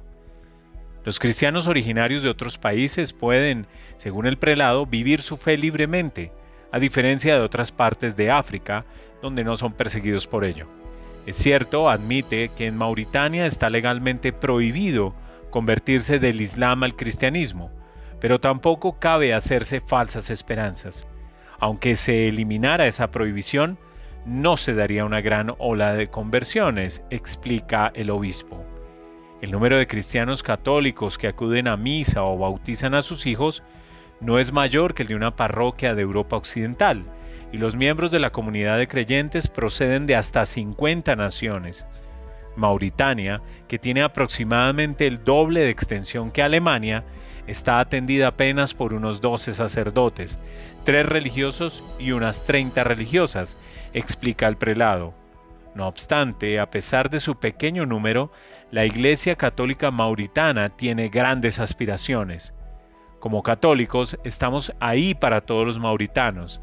Los 1.06 1.20
cristianos 1.20 1.68
originarios 1.68 2.24
de 2.24 2.28
otros 2.28 2.58
países 2.58 3.12
pueden, 3.12 3.68
según 3.96 4.26
el 4.26 4.38
prelado, 4.38 4.86
vivir 4.86 5.22
su 5.22 5.36
fe 5.36 5.56
libremente, 5.56 6.32
a 6.72 6.80
diferencia 6.80 7.36
de 7.36 7.42
otras 7.42 7.70
partes 7.70 8.16
de 8.16 8.32
África, 8.32 8.84
donde 9.22 9.44
no 9.44 9.54
son 9.54 9.72
perseguidos 9.72 10.26
por 10.26 10.44
ello. 10.44 10.66
Es 11.24 11.36
cierto, 11.36 11.88
admite 11.88 12.50
que 12.56 12.66
en 12.66 12.76
Mauritania 12.76 13.46
está 13.46 13.70
legalmente 13.70 14.32
prohibido 14.32 15.14
convertirse 15.50 16.18
del 16.18 16.40
Islam 16.40 16.82
al 16.82 16.96
cristianismo, 16.96 17.70
pero 18.20 18.40
tampoco 18.40 18.98
cabe 18.98 19.32
hacerse 19.32 19.78
falsas 19.78 20.28
esperanzas. 20.28 21.06
Aunque 21.60 21.94
se 21.94 22.26
eliminara 22.26 22.88
esa 22.88 23.12
prohibición, 23.12 23.78
no 24.24 24.56
se 24.56 24.74
daría 24.74 25.04
una 25.04 25.20
gran 25.20 25.54
ola 25.58 25.94
de 25.94 26.08
conversiones, 26.08 27.04
explica 27.10 27.92
el 27.94 28.10
obispo. 28.10 28.75
El 29.46 29.52
número 29.52 29.78
de 29.78 29.86
cristianos 29.86 30.42
católicos 30.42 31.18
que 31.18 31.28
acuden 31.28 31.68
a 31.68 31.76
misa 31.76 32.24
o 32.24 32.36
bautizan 32.36 32.96
a 32.96 33.02
sus 33.02 33.26
hijos 33.26 33.62
no 34.20 34.40
es 34.40 34.52
mayor 34.52 34.92
que 34.92 35.04
el 35.04 35.08
de 35.10 35.14
una 35.14 35.36
parroquia 35.36 35.94
de 35.94 36.02
Europa 36.02 36.36
Occidental, 36.36 37.04
y 37.52 37.58
los 37.58 37.76
miembros 37.76 38.10
de 38.10 38.18
la 38.18 38.32
comunidad 38.32 38.76
de 38.76 38.88
creyentes 38.88 39.46
proceden 39.46 40.08
de 40.08 40.16
hasta 40.16 40.44
50 40.44 41.14
naciones. 41.14 41.86
Mauritania, 42.56 43.40
que 43.68 43.78
tiene 43.78 44.02
aproximadamente 44.02 45.06
el 45.06 45.22
doble 45.22 45.60
de 45.60 45.70
extensión 45.70 46.32
que 46.32 46.42
Alemania, 46.42 47.04
está 47.46 47.78
atendida 47.78 48.26
apenas 48.26 48.74
por 48.74 48.92
unos 48.94 49.20
12 49.20 49.54
sacerdotes, 49.54 50.40
tres 50.82 51.06
religiosos 51.06 51.84
y 52.00 52.10
unas 52.10 52.44
30 52.46 52.82
religiosas, 52.82 53.56
explica 53.92 54.48
el 54.48 54.56
prelado. 54.56 55.14
No 55.76 55.86
obstante, 55.86 56.58
a 56.58 56.70
pesar 56.70 57.10
de 57.10 57.20
su 57.20 57.36
pequeño 57.38 57.84
número, 57.84 58.32
la 58.72 58.84
Iglesia 58.84 59.36
Católica 59.36 59.92
Mauritana 59.92 60.70
tiene 60.70 61.08
grandes 61.08 61.60
aspiraciones. 61.60 62.52
Como 63.20 63.42
católicos, 63.42 64.18
estamos 64.24 64.72
ahí 64.80 65.14
para 65.14 65.40
todos 65.40 65.64
los 65.64 65.78
mauritanos. 65.78 66.60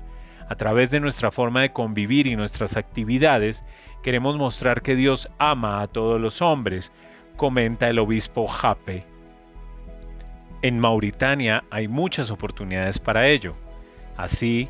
A 0.49 0.55
través 0.55 0.91
de 0.91 0.99
nuestra 0.99 1.31
forma 1.31 1.61
de 1.61 1.71
convivir 1.71 2.27
y 2.27 2.35
nuestras 2.35 2.75
actividades, 2.75 3.63
queremos 4.01 4.37
mostrar 4.37 4.81
que 4.81 4.95
Dios 4.95 5.31
ama 5.39 5.81
a 5.81 5.87
todos 5.87 6.19
los 6.19 6.41
hombres, 6.41 6.91
comenta 7.37 7.89
el 7.89 7.99
obispo 7.99 8.47
Jape. 8.47 9.05
En 10.61 10.79
Mauritania 10.79 11.63
hay 11.69 11.87
muchas 11.87 12.31
oportunidades 12.31 12.99
para 12.99 13.27
ello. 13.29 13.55
Así, 14.17 14.67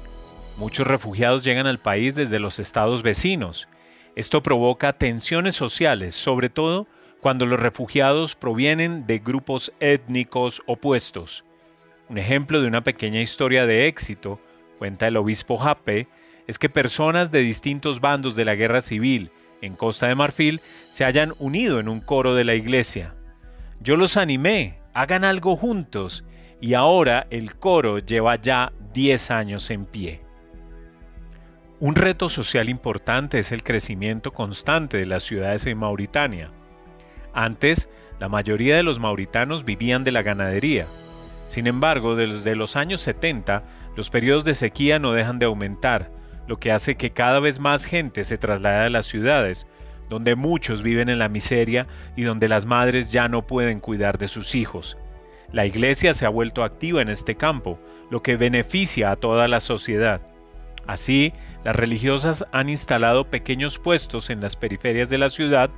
muchos 0.57 0.85
refugiados 0.85 1.43
llegan 1.43 1.65
al 1.65 1.79
país 1.79 2.13
desde 2.13 2.39
los 2.39 2.59
estados 2.59 3.01
vecinos. 3.01 3.67
Esto 4.15 4.43
provoca 4.43 4.93
tensiones 4.93 5.55
sociales, 5.55 6.13
sobre 6.13 6.49
todo 6.49 6.87
cuando 7.23 7.45
los 7.45 7.57
refugiados 7.57 8.35
provienen 8.35 9.07
de 9.07 9.19
grupos 9.19 9.71
étnicos 9.79 10.61
opuestos. 10.65 11.45
Un 12.09 12.17
ejemplo 12.17 12.61
de 12.61 12.67
una 12.67 12.83
pequeña 12.83 13.21
historia 13.21 13.65
de 13.65 13.87
éxito, 13.87 14.41
cuenta 14.77 15.07
el 15.07 15.15
obispo 15.15 15.55
Jape, 15.55 16.09
es 16.47 16.59
que 16.59 16.67
personas 16.67 17.31
de 17.31 17.39
distintos 17.39 18.01
bandos 18.01 18.35
de 18.35 18.43
la 18.43 18.55
guerra 18.55 18.81
civil 18.81 19.31
en 19.61 19.77
Costa 19.77 20.07
de 20.07 20.15
Marfil 20.15 20.59
se 20.91 21.05
hayan 21.05 21.33
unido 21.39 21.79
en 21.79 21.87
un 21.87 22.01
coro 22.01 22.35
de 22.35 22.43
la 22.43 22.55
iglesia. 22.55 23.15
Yo 23.79 23.95
los 23.95 24.17
animé, 24.17 24.79
hagan 24.93 25.23
algo 25.23 25.55
juntos, 25.55 26.25
y 26.59 26.73
ahora 26.73 27.25
el 27.29 27.55
coro 27.55 27.99
lleva 27.99 28.35
ya 28.35 28.73
10 28.93 29.31
años 29.31 29.69
en 29.69 29.85
pie. 29.85 30.19
Un 31.79 31.95
reto 31.95 32.27
social 32.27 32.67
importante 32.67 33.39
es 33.39 33.53
el 33.53 33.63
crecimiento 33.63 34.33
constante 34.33 34.97
de 34.97 35.05
las 35.05 35.23
ciudades 35.23 35.65
en 35.67 35.77
Mauritania. 35.77 36.51
Antes, 37.33 37.89
la 38.19 38.29
mayoría 38.29 38.75
de 38.75 38.83
los 38.83 38.99
mauritanos 38.99 39.65
vivían 39.65 40.03
de 40.03 40.11
la 40.11 40.21
ganadería. 40.21 40.85
Sin 41.47 41.67
embargo, 41.67 42.15
desde 42.15 42.55
los 42.55 42.75
años 42.75 43.01
70, 43.01 43.63
los 43.95 44.09
periodos 44.09 44.45
de 44.45 44.55
sequía 44.55 44.99
no 44.99 45.11
dejan 45.11 45.39
de 45.39 45.45
aumentar, 45.45 46.11
lo 46.47 46.57
que 46.57 46.71
hace 46.71 46.95
que 46.95 47.11
cada 47.11 47.39
vez 47.39 47.59
más 47.59 47.85
gente 47.85 48.23
se 48.23 48.37
traslade 48.37 48.85
a 48.85 48.89
las 48.89 49.05
ciudades, 49.05 49.67
donde 50.09 50.35
muchos 50.35 50.83
viven 50.83 51.09
en 51.09 51.19
la 51.19 51.29
miseria 51.29 51.87
y 52.15 52.23
donde 52.23 52.47
las 52.47 52.65
madres 52.65 53.11
ya 53.11 53.27
no 53.27 53.47
pueden 53.47 53.79
cuidar 53.79 54.17
de 54.17 54.27
sus 54.27 54.55
hijos. 54.55 54.97
La 55.51 55.65
iglesia 55.65 56.13
se 56.13 56.25
ha 56.25 56.29
vuelto 56.29 56.63
activa 56.63 57.01
en 57.01 57.09
este 57.09 57.35
campo, 57.35 57.79
lo 58.09 58.21
que 58.21 58.35
beneficia 58.35 59.11
a 59.11 59.15
toda 59.15 59.47
la 59.47 59.59
sociedad. 59.59 60.21
Así, 60.87 61.33
las 61.63 61.75
religiosas 61.75 62.45
han 62.51 62.69
instalado 62.69 63.29
pequeños 63.29 63.79
puestos 63.79 64.29
en 64.29 64.41
las 64.41 64.55
periferias 64.55 65.09
de 65.09 65.17
la 65.17 65.29
ciudad, 65.29 65.69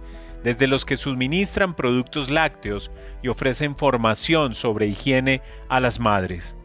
desde 0.45 0.67
los 0.67 0.86
que 0.86 0.95
suministran 0.95 1.73
productos 1.73 2.29
lácteos 2.29 2.91
y 3.23 3.29
ofrecen 3.29 3.75
formación 3.75 4.53
sobre 4.53 4.86
higiene 4.86 5.41
a 5.69 5.79
las 5.79 5.99
madres. 5.99 6.55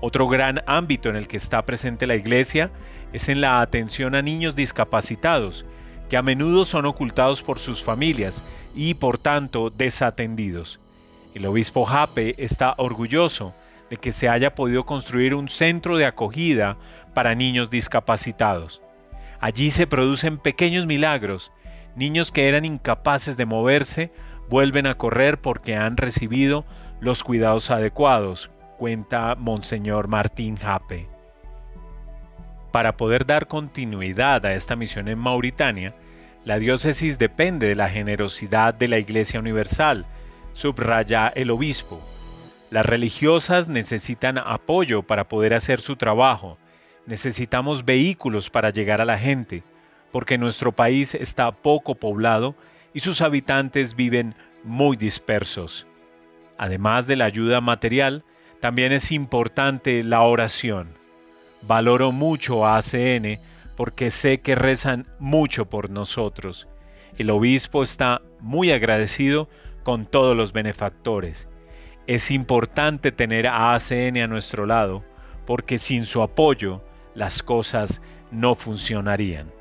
Otro 0.00 0.28
gran 0.28 0.62
ámbito 0.68 1.08
en 1.08 1.16
el 1.16 1.26
que 1.26 1.36
está 1.36 1.66
presente 1.66 2.06
la 2.06 2.14
Iglesia 2.14 2.70
es 3.12 3.28
en 3.28 3.40
la 3.40 3.60
atención 3.60 4.14
a 4.14 4.22
niños 4.22 4.54
discapacitados, 4.54 5.64
que 6.08 6.16
a 6.16 6.22
menudo 6.22 6.64
son 6.64 6.86
ocultados 6.86 7.42
por 7.42 7.58
sus 7.58 7.82
familias 7.82 8.40
y 8.72 8.94
por 8.94 9.18
tanto 9.18 9.70
desatendidos. 9.70 10.78
El 11.34 11.46
obispo 11.46 11.84
Jape 11.84 12.36
está 12.38 12.74
orgulloso 12.78 13.52
de 13.90 13.96
que 13.96 14.12
se 14.12 14.28
haya 14.28 14.54
podido 14.54 14.86
construir 14.86 15.34
un 15.34 15.48
centro 15.48 15.96
de 15.96 16.06
acogida 16.06 16.76
para 17.14 17.34
niños 17.34 17.68
discapacitados. 17.68 18.80
Allí 19.40 19.72
se 19.72 19.88
producen 19.88 20.38
pequeños 20.38 20.86
milagros. 20.86 21.50
Niños 21.94 22.32
que 22.32 22.48
eran 22.48 22.64
incapaces 22.64 23.36
de 23.36 23.46
moverse 23.46 24.12
vuelven 24.48 24.86
a 24.86 24.94
correr 24.94 25.40
porque 25.40 25.76
han 25.76 25.96
recibido 25.96 26.64
los 27.00 27.24
cuidados 27.24 27.70
adecuados, 27.70 28.50
cuenta 28.78 29.34
Monseñor 29.34 30.08
Martín 30.08 30.56
Jape. 30.56 31.08
Para 32.70 32.96
poder 32.96 33.26
dar 33.26 33.48
continuidad 33.48 34.46
a 34.46 34.54
esta 34.54 34.76
misión 34.76 35.08
en 35.08 35.18
Mauritania, 35.18 35.94
la 36.44 36.58
diócesis 36.58 37.18
depende 37.18 37.68
de 37.68 37.74
la 37.74 37.88
generosidad 37.88 38.72
de 38.74 38.88
la 38.88 38.98
Iglesia 38.98 39.38
Universal, 39.38 40.06
subraya 40.54 41.28
el 41.28 41.50
obispo. 41.50 42.00
Las 42.70 42.86
religiosas 42.86 43.68
necesitan 43.68 44.38
apoyo 44.38 45.02
para 45.02 45.28
poder 45.28 45.54
hacer 45.54 45.80
su 45.80 45.96
trabajo. 45.96 46.56
Necesitamos 47.06 47.84
vehículos 47.84 48.48
para 48.48 48.70
llegar 48.70 49.00
a 49.00 49.04
la 49.04 49.18
gente, 49.18 49.62
porque 50.12 50.38
nuestro 50.38 50.72
país 50.72 51.14
está 51.14 51.50
poco 51.50 51.96
poblado 51.96 52.54
y 52.94 53.00
sus 53.00 53.20
habitantes 53.22 53.96
viven 53.96 54.34
muy 54.62 54.96
dispersos. 54.96 55.86
Además 56.58 57.06
de 57.06 57.16
la 57.16 57.24
ayuda 57.24 57.60
material, 57.60 58.24
también 58.60 58.92
es 58.92 59.10
importante 59.10 60.04
la 60.04 60.22
oración. 60.22 60.94
Valoro 61.62 62.12
mucho 62.12 62.66
a 62.66 62.76
ACN 62.76 63.40
porque 63.76 64.10
sé 64.10 64.40
que 64.40 64.54
rezan 64.54 65.06
mucho 65.18 65.68
por 65.68 65.90
nosotros. 65.90 66.68
El 67.18 67.30
obispo 67.30 67.82
está 67.82 68.22
muy 68.38 68.70
agradecido 68.70 69.48
con 69.82 70.06
todos 70.06 70.36
los 70.36 70.52
benefactores. 70.52 71.48
Es 72.06 72.30
importante 72.30 73.12
tener 73.12 73.46
a 73.46 73.74
ACN 73.74 74.18
a 74.18 74.26
nuestro 74.26 74.66
lado, 74.66 75.04
porque 75.46 75.78
sin 75.78 76.04
su 76.04 76.22
apoyo 76.22 76.82
las 77.14 77.42
cosas 77.42 78.00
no 78.30 78.54
funcionarían. 78.54 79.52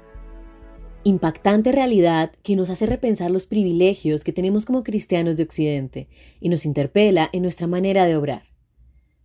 Impactante 1.03 1.71
realidad 1.71 2.31
que 2.43 2.55
nos 2.55 2.69
hace 2.69 2.85
repensar 2.85 3.31
los 3.31 3.47
privilegios 3.47 4.23
que 4.23 4.33
tenemos 4.33 4.65
como 4.65 4.83
cristianos 4.83 5.35
de 5.35 5.43
Occidente 5.43 6.07
y 6.39 6.49
nos 6.49 6.63
interpela 6.63 7.27
en 7.33 7.41
nuestra 7.41 7.65
manera 7.65 8.05
de 8.05 8.15
obrar. 8.15 8.43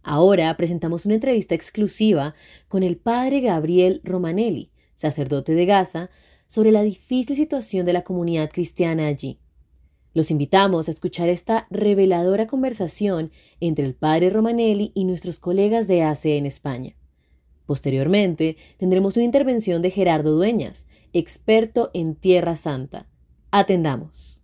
Ahora 0.03 0.57
presentamos 0.57 1.05
una 1.05 1.17
entrevista 1.17 1.55
exclusiva 1.55 2.35
con 2.69 2.83
el 2.83 2.97
padre 2.97 3.43
Gabriel 3.43 4.01
Romanelli, 4.05 4.71
sacerdote 4.95 5.55
de 5.55 5.67
Gaza, 5.67 6.09
sobre 6.47 6.71
la 6.71 6.83
difícil 6.83 7.37
situación 7.37 7.85
de 7.85 7.93
la 7.93 8.05
comunidad 8.05 8.49
cristiana 8.51 9.07
allí. 9.07 9.39
Los 10.15 10.31
invitamos 10.31 10.89
a 10.89 10.93
escuchar 10.93 11.29
esta 11.29 11.67
reveladora 11.69 12.47
conversación 12.47 13.33
entre 13.61 13.85
el 13.85 13.95
padre 13.95 14.31
Romanelli 14.31 14.93
y 14.95 15.05
nuestros 15.05 15.39
colegas 15.39 15.89
de 15.89 16.05
ACE 16.05 16.39
en 16.39 16.47
España. 16.47 16.97
Posteriormente, 17.67 18.57
tendremos 18.79 19.17
una 19.17 19.27
intervención 19.27 19.83
de 19.83 19.91
Gerardo 19.91 20.37
Dueñas, 20.37 20.87
experto 21.19 21.91
en 21.95 22.15
Tierra 22.15 22.57
Santa. 22.57 23.07
Atendamos. 23.51 24.36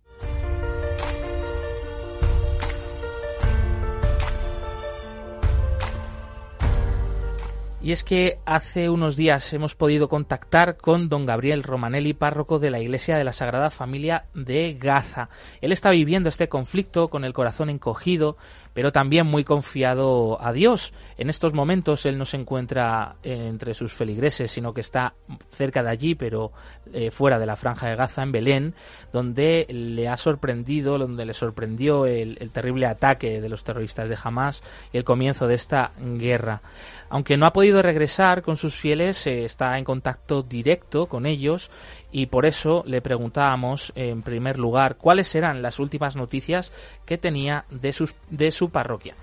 Y 7.83 7.91
es 7.91 8.05
que 8.05 8.39
hace 8.45 8.89
unos 8.89 9.17
días 9.17 9.51
hemos 9.51 9.75
podido 9.75 10.07
contactar 10.07 10.77
con 10.77 11.09
don 11.09 11.25
Gabriel 11.25 11.63
Romanelli, 11.63 12.13
párroco 12.13 12.57
de 12.57 12.71
la 12.71 12.79
Iglesia 12.79 13.17
de 13.17 13.25
la 13.25 13.33
Sagrada 13.33 13.71
Familia 13.71 14.23
de 14.33 14.77
Gaza. 14.79 15.27
Él 15.59 15.73
está 15.73 15.91
viviendo 15.91 16.29
este 16.29 16.47
conflicto 16.47 17.09
con 17.09 17.25
el 17.25 17.33
corazón 17.33 17.69
encogido, 17.69 18.37
pero 18.73 18.93
también 18.93 19.27
muy 19.27 19.43
confiado 19.43 20.41
a 20.41 20.53
Dios. 20.53 20.93
En 21.17 21.29
estos 21.29 21.53
momentos 21.53 22.05
él 22.05 22.17
no 22.17 22.23
se 22.23 22.37
encuentra 22.37 23.17
entre 23.21 23.73
sus 23.73 23.91
feligreses, 23.91 24.49
sino 24.49 24.73
que 24.73 24.79
está 24.79 25.15
cerca 25.51 25.83
de 25.83 25.89
allí, 25.89 26.15
pero 26.15 26.53
eh, 26.93 27.11
fuera 27.11 27.37
de 27.37 27.45
la 27.45 27.57
franja 27.57 27.89
de 27.89 27.97
Gaza, 27.97 28.23
en 28.23 28.31
Belén, 28.31 28.75
donde 29.11 29.67
le 29.67 30.07
ha 30.07 30.15
sorprendido, 30.15 30.97
donde 30.97 31.25
le 31.25 31.33
sorprendió 31.33 32.05
el, 32.05 32.37
el 32.39 32.49
terrible 32.51 32.85
ataque 32.85 33.41
de 33.41 33.49
los 33.49 33.65
terroristas 33.65 34.07
de 34.07 34.17
Hamas 34.23 34.63
y 34.93 34.97
el 34.97 35.03
comienzo 35.03 35.47
de 35.47 35.55
esta 35.55 35.91
guerra. 35.99 36.61
Aunque 37.13 37.37
no 37.37 37.45
ha 37.45 37.53
podido 37.53 37.83
regresar 37.83 38.41
con 38.41 38.57
sus 38.57 38.75
fieles, 38.75 39.27
eh, 39.27 39.45
está 39.45 39.77
en 39.77 39.85
contacto 39.85 40.41
directo 40.41 41.05
con 41.05 41.27
ellos 41.27 41.69
y 42.11 42.25
por 42.25 42.47
eso 42.47 42.83
le 42.87 43.03
preguntábamos 43.03 43.93
en 43.95 44.23
primer 44.23 44.57
lugar 44.57 44.97
cuáles 44.97 45.35
eran 45.35 45.61
las 45.61 45.77
últimas 45.77 46.15
noticias 46.15 46.71
que 47.05 47.19
tenía 47.19 47.65
de, 47.69 47.93
sus, 47.93 48.15
de 48.31 48.49
su 48.49 48.71
parroquia. 48.71 49.15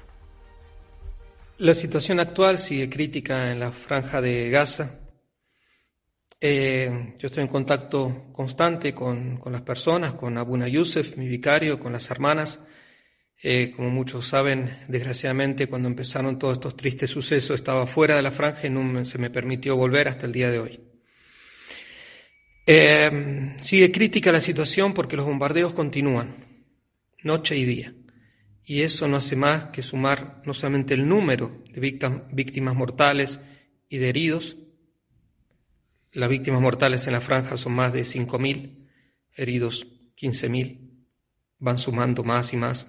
La 1.59 1.75
situación 1.75 2.21
actual 2.21 2.61
sigue 2.61 2.89
crítica 2.89 3.51
en 3.51 3.59
la 3.59 3.73
franja 3.73 4.21
de 4.21 4.51
Gaza. 4.51 5.01
Eh, 6.41 7.17
yo 7.19 7.27
estoy 7.27 7.43
en 7.43 7.49
contacto 7.49 8.29
constante 8.31 8.95
con, 8.95 9.39
con, 9.39 9.53
las 9.53 9.63
personas, 9.63 10.15
con 10.15 10.39
Abuna 10.39 10.69
Yusef, 10.69 11.17
mi 11.17 11.27
vicario, 11.27 11.81
con 11.81 11.93
las 11.93 12.09
hermanas. 12.09 12.69
Eh, 13.43 13.73
como 13.75 13.91
muchos 13.91 14.29
saben, 14.29 14.79
desgraciadamente 14.89 15.67
cuando 15.67 15.89
empezaron 15.89 16.39
todos 16.39 16.55
estos 16.55 16.77
tristes 16.77 17.11
sucesos 17.11 17.55
estaba 17.55 17.87
fuera 17.87 18.17
de 18.17 18.23
la 18.23 18.31
franja 18.31 18.67
y 18.67 18.71
no 18.71 19.05
se 19.05 19.19
me 19.19 19.31
permitió 19.31 19.77
volver 19.77 20.09
hasta 20.09 20.27
el 20.27 20.33
día 20.33 20.51
de 20.51 20.59
hoy. 20.59 20.81
Eh, 22.67 23.57
sigue 23.63 23.91
crítica 23.91 24.31
la 24.31 24.41
situación 24.41 24.93
porque 24.93 25.17
los 25.17 25.25
bombardeos 25.25 25.73
continúan, 25.73 26.35
noche 27.23 27.57
y 27.57 27.65
día 27.65 27.95
y 28.71 28.83
eso 28.83 29.09
no 29.09 29.17
hace 29.17 29.35
más 29.35 29.65
que 29.67 29.83
sumar 29.83 30.43
no 30.45 30.55
solamente 30.55 30.95
el 30.95 31.09
número 31.09 31.65
de 31.73 31.81
víctimas 32.31 32.77
mortales 32.77 33.41
y 33.89 33.99
de 33.99 34.11
heridos, 34.11 34.59
las 36.13 36.29
víctimas 36.29 36.61
mortales 36.61 37.05
en 37.09 37.15
la 37.15 37.21
franja 37.21 37.57
son 37.57 37.73
más 37.73 37.93
de 37.93 38.03
5.000, 38.03 38.89
heridos 39.35 39.89
15.000, 40.17 41.05
van 41.59 41.79
sumando 41.79 42.23
más 42.23 42.53
y 42.53 42.59
más, 42.59 42.87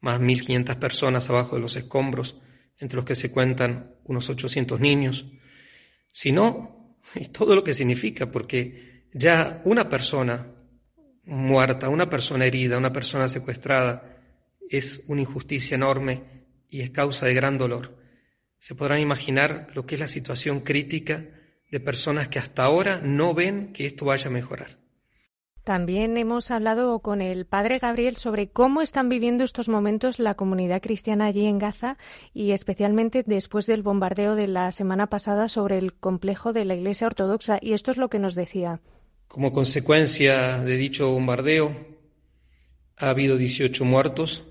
más 0.00 0.20
1.500 0.20 0.76
personas 0.78 1.28
abajo 1.30 1.56
de 1.56 1.62
los 1.62 1.76
escombros, 1.76 2.36
entre 2.78 2.96
los 2.96 3.04
que 3.04 3.16
se 3.16 3.30
cuentan 3.30 3.94
unos 4.04 4.28
800 4.30 4.80
niños, 4.80 5.26
sino 6.10 6.98
y 7.14 7.26
todo 7.26 7.54
lo 7.54 7.64
que 7.64 7.74
significa, 7.74 8.30
porque 8.30 9.06
ya 9.12 9.60
una 9.64 9.88
persona 9.88 10.54
muerta, 11.24 11.88
una 11.88 12.08
persona 12.08 12.46
herida, 12.46 12.78
una 12.78 12.92
persona 12.92 13.28
secuestrada, 13.28 14.16
es 14.68 15.02
una 15.06 15.20
injusticia 15.20 15.74
enorme 15.74 16.22
y 16.68 16.80
es 16.80 16.90
causa 16.90 17.26
de 17.26 17.34
gran 17.34 17.58
dolor. 17.58 17.98
Se 18.58 18.74
podrán 18.74 19.00
imaginar 19.00 19.68
lo 19.74 19.86
que 19.86 19.96
es 19.96 20.00
la 20.00 20.06
situación 20.06 20.60
crítica 20.60 21.26
de 21.70 21.80
personas 21.80 22.28
que 22.28 22.38
hasta 22.38 22.64
ahora 22.64 23.00
no 23.02 23.34
ven 23.34 23.72
que 23.72 23.86
esto 23.86 24.04
vaya 24.04 24.28
a 24.28 24.32
mejorar. 24.32 24.78
También 25.70 26.16
hemos 26.16 26.50
hablado 26.50 26.98
con 26.98 27.22
el 27.22 27.46
padre 27.46 27.78
Gabriel 27.78 28.16
sobre 28.16 28.48
cómo 28.48 28.82
están 28.82 29.08
viviendo 29.08 29.44
estos 29.44 29.68
momentos 29.68 30.18
la 30.18 30.34
comunidad 30.34 30.82
cristiana 30.82 31.26
allí 31.26 31.46
en 31.46 31.60
Gaza 31.60 31.96
y 32.34 32.50
especialmente 32.50 33.22
después 33.24 33.66
del 33.66 33.84
bombardeo 33.84 34.34
de 34.34 34.48
la 34.48 34.72
semana 34.72 35.06
pasada 35.06 35.48
sobre 35.48 35.78
el 35.78 35.92
complejo 35.92 36.52
de 36.52 36.64
la 36.64 36.74
Iglesia 36.74 37.06
Ortodoxa. 37.06 37.60
Y 37.62 37.74
esto 37.74 37.92
es 37.92 37.98
lo 37.98 38.10
que 38.10 38.18
nos 38.18 38.34
decía. 38.34 38.80
Como 39.28 39.52
consecuencia 39.52 40.58
de 40.58 40.76
dicho 40.76 41.12
bombardeo, 41.12 41.72
ha 42.96 43.10
habido 43.10 43.36
18 43.36 43.84
muertos, 43.84 44.42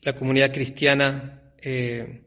la 0.00 0.14
comunidad 0.14 0.54
cristiana, 0.54 1.42
eh, 1.60 2.22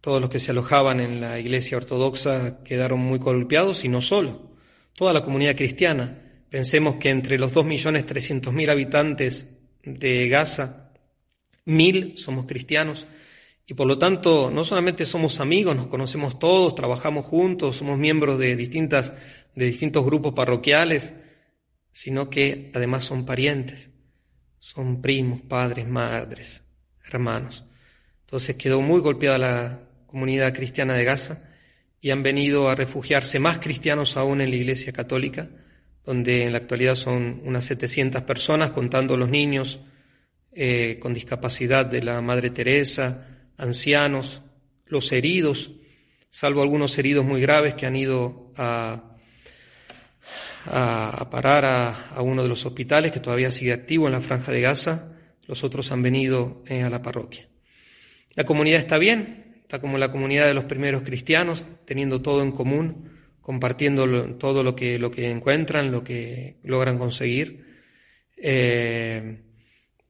todos 0.00 0.20
los 0.20 0.28
que 0.28 0.40
se 0.40 0.50
alojaban 0.50 0.98
en 0.98 1.20
la 1.20 1.38
iglesia 1.38 1.76
ortodoxa 1.76 2.64
quedaron 2.64 2.98
muy 2.98 3.20
golpeados 3.20 3.84
y 3.84 3.88
no 3.88 4.02
solo, 4.02 4.50
toda 4.96 5.12
la 5.12 5.22
comunidad 5.22 5.54
cristiana. 5.54 6.18
Pensemos 6.52 6.96
que 6.96 7.08
entre 7.08 7.38
los 7.38 7.54
2.300.000 7.54 8.70
habitantes 8.70 9.48
de 9.82 10.28
Gaza, 10.28 10.92
mil 11.64 12.18
somos 12.18 12.44
cristianos 12.44 13.06
y 13.66 13.72
por 13.72 13.86
lo 13.86 13.96
tanto 13.96 14.50
no 14.50 14.62
solamente 14.62 15.06
somos 15.06 15.40
amigos, 15.40 15.74
nos 15.74 15.86
conocemos 15.86 16.38
todos, 16.38 16.74
trabajamos 16.74 17.24
juntos, 17.24 17.76
somos 17.76 17.98
miembros 17.98 18.38
de, 18.38 18.54
distintas, 18.54 19.14
de 19.54 19.64
distintos 19.64 20.04
grupos 20.04 20.34
parroquiales, 20.34 21.14
sino 21.92 22.28
que 22.28 22.70
además 22.74 23.04
son 23.04 23.24
parientes 23.24 23.88
son 24.62 25.02
primos, 25.02 25.40
padres, 25.40 25.88
madres, 25.88 26.62
hermanos. 27.04 27.64
Entonces 28.20 28.54
quedó 28.54 28.80
muy 28.80 29.00
golpeada 29.00 29.36
la 29.36 29.80
comunidad 30.06 30.54
cristiana 30.54 30.94
de 30.94 31.02
Gaza 31.02 31.42
y 32.00 32.10
han 32.10 32.22
venido 32.22 32.68
a 32.68 32.76
refugiarse 32.76 33.40
más 33.40 33.58
cristianos 33.58 34.16
aún 34.16 34.40
en 34.40 34.50
la 34.50 34.56
Iglesia 34.56 34.92
Católica, 34.92 35.48
donde 36.04 36.44
en 36.44 36.52
la 36.52 36.58
actualidad 36.58 36.94
son 36.94 37.40
unas 37.44 37.64
700 37.64 38.22
personas, 38.22 38.72
contando 38.72 39.16
los 39.16 39.28
niños 39.28 39.80
eh, 40.52 40.98
con 41.00 41.14
discapacidad 41.14 41.86
de 41.86 42.02
la 42.02 42.20
Madre 42.20 42.50
Teresa, 42.50 43.28
ancianos, 43.56 44.42
los 44.86 45.12
heridos, 45.12 45.72
salvo 46.30 46.62
algunos 46.62 46.98
heridos 46.98 47.24
muy 47.24 47.40
graves 47.40 47.74
que 47.74 47.86
han 47.86 47.96
ido 47.96 48.52
a 48.56 49.12
parar 51.30 51.64
a, 51.64 52.22
uno 52.22 52.42
de 52.42 52.48
los 52.48 52.64
hospitales 52.66 53.12
que 53.12 53.20
todavía 53.20 53.50
sigue 53.50 53.72
activo 53.72 54.06
en 54.06 54.12
la 54.12 54.20
franja 54.20 54.52
de 54.52 54.60
Gaza. 54.60 55.12
Los 55.46 55.64
otros 55.64 55.90
han 55.92 56.02
venido 56.02 56.62
eh, 56.66 56.82
a 56.82 56.90
la 56.90 57.02
parroquia. 57.02 57.48
La 58.34 58.44
comunidad 58.44 58.80
está 58.80 58.98
bien, 58.98 59.56
está 59.62 59.80
como 59.80 59.98
la 59.98 60.12
comunidad 60.12 60.46
de 60.46 60.54
los 60.54 60.64
primeros 60.64 61.02
cristianos, 61.02 61.64
teniendo 61.84 62.22
todo 62.22 62.42
en 62.42 62.52
común, 62.52 63.10
compartiendo 63.42 64.36
todo 64.36 64.62
lo 64.62 64.74
que, 64.74 64.98
lo 64.98 65.10
que 65.10 65.30
encuentran, 65.30 65.90
lo 65.90 66.02
que 66.02 66.56
logran 66.62 66.98
conseguir, 66.98 67.66
eh, 68.36 69.42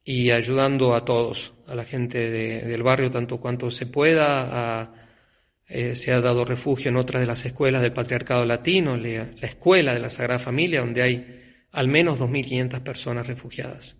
y 0.04 0.30
ayudando 0.30 0.94
a 0.94 1.04
todos, 1.04 1.54
a 1.66 1.74
la 1.74 1.84
gente 1.84 2.30
del 2.30 2.82
barrio 2.82 3.10
tanto 3.10 3.40
cuanto 3.40 3.70
se 3.70 3.86
pueda, 3.86 4.82
a, 4.82 4.94
eh, 5.68 5.94
se 5.94 6.12
ha 6.12 6.20
dado 6.20 6.44
refugio 6.44 6.90
en 6.90 6.96
otra 6.96 7.20
de 7.20 7.26
las 7.26 7.44
escuelas 7.44 7.82
del 7.82 7.92
Patriarcado 7.92 8.44
Latino, 8.44 8.96
la, 8.96 9.28
escuela 9.42 9.94
de 9.94 10.00
la 10.00 10.10
Sagrada 10.10 10.38
Familia, 10.38 10.80
donde 10.80 11.02
hay 11.02 11.40
al 11.70 11.88
menos 11.88 12.18
2.500 12.18 12.82
personas 12.82 13.26
refugiadas. 13.26 13.96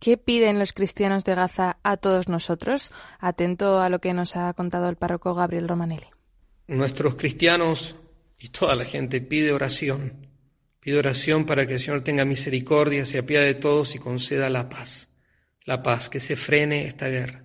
¿Qué 0.00 0.16
piden 0.18 0.58
los 0.58 0.72
cristianos 0.72 1.24
de 1.24 1.34
Gaza 1.34 1.78
a 1.82 1.96
todos 1.96 2.28
nosotros? 2.28 2.92
Atento 3.20 3.80
a 3.80 3.88
lo 3.88 4.00
que 4.00 4.12
nos 4.12 4.36
ha 4.36 4.52
contado 4.54 4.88
el 4.88 4.96
párroco 4.96 5.34
Gabriel 5.34 5.68
Romanelli. 5.68 6.06
Nuestros 6.66 7.14
cristianos 7.14 7.96
y 8.44 8.50
toda 8.50 8.76
la 8.76 8.84
gente 8.84 9.22
pide 9.22 9.52
oración. 9.52 10.26
Pide 10.78 10.98
oración 10.98 11.46
para 11.46 11.66
que 11.66 11.74
el 11.74 11.80
Señor 11.80 12.04
tenga 12.04 12.26
misericordia, 12.26 13.06
se 13.06 13.16
apiade 13.16 13.46
de 13.46 13.54
todos 13.54 13.94
y 13.94 13.98
conceda 13.98 14.50
la 14.50 14.68
paz. 14.68 15.08
La 15.64 15.82
paz, 15.82 16.10
que 16.10 16.20
se 16.20 16.36
frene 16.36 16.86
esta 16.86 17.08
guerra. 17.08 17.42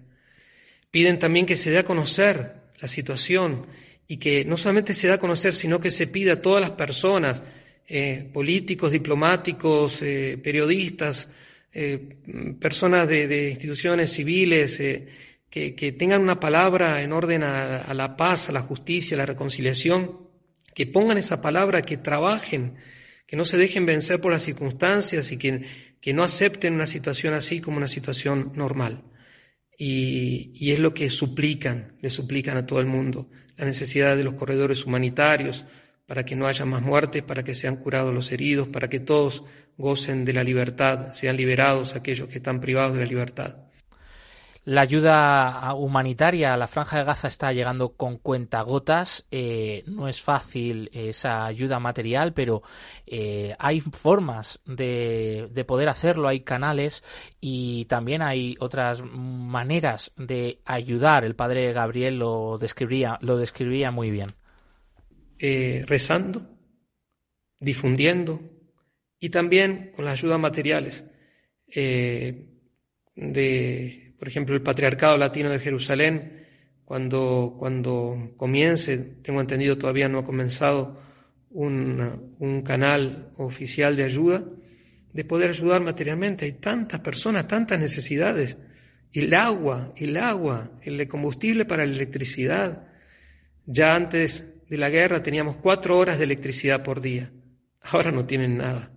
Piden 0.91 1.17
también 1.17 1.45
que 1.45 1.55
se 1.55 1.71
dé 1.71 1.77
a 1.77 1.85
conocer 1.85 2.73
la 2.81 2.89
situación 2.89 3.65
y 4.09 4.17
que 4.17 4.43
no 4.43 4.57
solamente 4.57 4.93
se 4.93 5.07
da 5.07 5.13
a 5.13 5.19
conocer, 5.19 5.55
sino 5.55 5.79
que 5.79 5.89
se 5.89 6.07
pide 6.07 6.31
a 6.31 6.41
todas 6.41 6.59
las 6.59 6.71
personas, 6.71 7.43
eh, 7.87 8.29
políticos, 8.33 8.91
diplomáticos, 8.91 10.01
eh, 10.01 10.37
periodistas, 10.43 11.29
eh, 11.71 12.17
personas 12.59 13.07
de, 13.07 13.51
instituciones 13.51 14.11
civiles, 14.11 14.77
que, 15.49 15.95
tengan 15.97 16.21
una 16.21 16.41
palabra 16.41 17.01
en 17.01 17.13
orden 17.13 17.43
a, 17.43 17.93
la 17.93 18.17
paz, 18.17 18.49
a 18.49 18.51
la 18.51 18.63
justicia, 18.63 19.15
a 19.15 19.19
la 19.19 19.25
reconciliación, 19.25 20.28
que 20.79 20.87
pongan 20.87 21.17
esa 21.17 21.41
palabra, 21.41 21.81
que 21.81 21.97
trabajen, 21.97 22.75
que 23.27 23.35
no 23.35 23.43
se 23.43 23.57
dejen 23.57 23.85
vencer 23.85 24.21
por 24.21 24.31
las 24.31 24.43
circunstancias 24.43 25.29
y 25.33 25.37
que, 25.37 25.65
que 25.99 26.13
no 26.13 26.23
acepten 26.23 26.73
una 26.73 26.87
situación 26.87 27.33
así 27.33 27.59
como 27.59 27.75
una 27.75 27.89
situación 27.89 28.53
normal 28.55 29.03
y, 29.77 30.71
es 30.71 30.79
lo 30.79 30.93
que 30.93 31.09
suplican, 31.09 31.97
le 31.99 32.09
suplican 32.09 32.55
a 32.55 32.65
todo 32.65 32.79
el 32.79 32.85
mundo, 32.85 33.29
la 33.57 33.65
necesidad 33.65 34.15
de 34.15 34.23
los 34.23 34.35
corredores 34.35 34.85
humanitarios 34.85 35.65
para 36.05 36.23
que 36.23 36.37
no 36.37 36.47
haya 36.47 36.63
más 36.63 36.81
muertes, 36.81 37.23
para 37.23 37.43
que 37.43 37.53
sean 37.53 37.75
curados 37.75 38.13
los 38.13 38.31
heridos, 38.31 38.69
para 38.69 38.87
que 38.87 39.01
todos 39.01 39.43
gocen 39.77 40.23
de 40.23 40.31
la 40.31 40.45
libertad, 40.45 41.13
sean 41.13 41.35
liberados 41.35 41.93
aquellos 41.93 42.29
que 42.29 42.37
están 42.37 42.61
privados 42.61 42.93
de 42.93 43.03
la 43.03 43.05
libertad. 43.05 43.68
La 44.69 44.81
ayuda 44.81 45.73
humanitaria 45.73 46.53
a 46.53 46.57
la 46.57 46.67
Franja 46.67 46.99
de 46.99 47.03
Gaza 47.03 47.27
está 47.27 47.51
llegando 47.51 47.95
con 47.95 48.19
cuentagotas. 48.19 49.25
Eh, 49.31 49.83
no 49.87 50.07
es 50.07 50.21
fácil 50.21 50.91
esa 50.93 51.47
ayuda 51.47 51.79
material, 51.79 52.33
pero 52.33 52.61
eh, 53.07 53.55
hay 53.57 53.81
formas 53.81 54.59
de, 54.67 55.47
de, 55.49 55.65
poder 55.65 55.89
hacerlo, 55.89 56.27
hay 56.27 56.41
canales 56.41 57.03
y 57.41 57.85
también 57.85 58.21
hay 58.21 58.57
otras 58.59 59.01
maneras 59.01 60.13
de 60.17 60.59
ayudar. 60.65 61.25
El 61.25 61.35
padre 61.35 61.73
Gabriel 61.73 62.19
lo 62.19 62.59
describía, 62.59 63.17
lo 63.21 63.37
describía 63.37 63.89
muy 63.89 64.11
bien. 64.11 64.35
Eh, 65.39 65.83
rezando, 65.87 66.47
difundiendo 67.59 68.39
y 69.19 69.29
también 69.29 69.93
con 69.95 70.05
las 70.05 70.13
ayudas 70.13 70.39
materiales. 70.39 71.05
de 73.15 74.08
por 74.19 74.27
ejemplo, 74.27 74.53
el 74.53 74.61
Patriarcado 74.61 75.17
Latino 75.17 75.49
de 75.49 75.59
Jerusalén, 75.59 76.45
cuando, 76.83 77.55
cuando 77.57 78.33
comience, 78.35 78.97
tengo 78.97 79.39
entendido 79.39 79.77
todavía 79.77 80.09
no 80.09 80.19
ha 80.19 80.25
comenzado 80.25 80.99
un, 81.51 82.35
un 82.37 82.61
canal 82.61 83.31
oficial 83.37 83.95
de 83.95 84.03
ayuda, 84.03 84.43
de 85.13 85.23
poder 85.23 85.51
ayudar 85.51 85.81
materialmente. 85.81 86.45
Hay 86.45 86.53
tantas 86.53 86.99
personas, 86.99 87.47
tantas 87.47 87.79
necesidades. 87.79 88.57
El 89.13 89.33
agua, 89.33 89.93
el 89.95 90.17
agua, 90.17 90.71
el 90.81 91.07
combustible 91.07 91.65
para 91.65 91.85
la 91.85 91.93
electricidad. 91.93 92.87
Ya 93.65 93.95
antes 93.95 94.67
de 94.67 94.77
la 94.77 94.89
guerra 94.89 95.23
teníamos 95.23 95.55
cuatro 95.55 95.97
horas 95.97 96.17
de 96.17 96.25
electricidad 96.25 96.83
por 96.83 97.01
día. 97.01 97.31
Ahora 97.81 98.11
no 98.11 98.25
tienen 98.25 98.57
nada. 98.57 98.91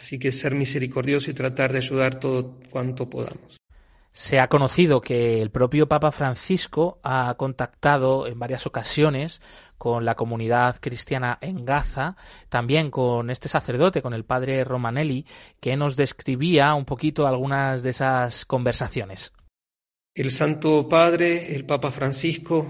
Así 0.00 0.18
que 0.18 0.30
ser 0.30 0.54
misericordioso 0.54 1.30
y 1.30 1.34
tratar 1.34 1.72
de 1.72 1.78
ayudar 1.78 2.20
todo 2.20 2.60
cuanto 2.70 3.10
podamos. 3.10 3.57
Se 4.18 4.40
ha 4.40 4.48
conocido 4.48 5.00
que 5.00 5.40
el 5.40 5.52
propio 5.52 5.86
Papa 5.86 6.10
Francisco 6.10 6.98
ha 7.04 7.32
contactado 7.36 8.26
en 8.26 8.36
varias 8.36 8.66
ocasiones 8.66 9.40
con 9.78 10.04
la 10.04 10.16
comunidad 10.16 10.80
cristiana 10.80 11.38
en 11.40 11.64
Gaza, 11.64 12.16
también 12.48 12.90
con 12.90 13.30
este 13.30 13.48
sacerdote, 13.48 14.02
con 14.02 14.14
el 14.14 14.24
padre 14.24 14.64
Romanelli, 14.64 15.24
que 15.60 15.76
nos 15.76 15.94
describía 15.94 16.74
un 16.74 16.84
poquito 16.84 17.28
algunas 17.28 17.84
de 17.84 17.90
esas 17.90 18.44
conversaciones. 18.44 19.32
El 20.16 20.32
Santo 20.32 20.88
Padre, 20.88 21.54
el 21.54 21.64
Papa 21.64 21.92
Francisco, 21.92 22.66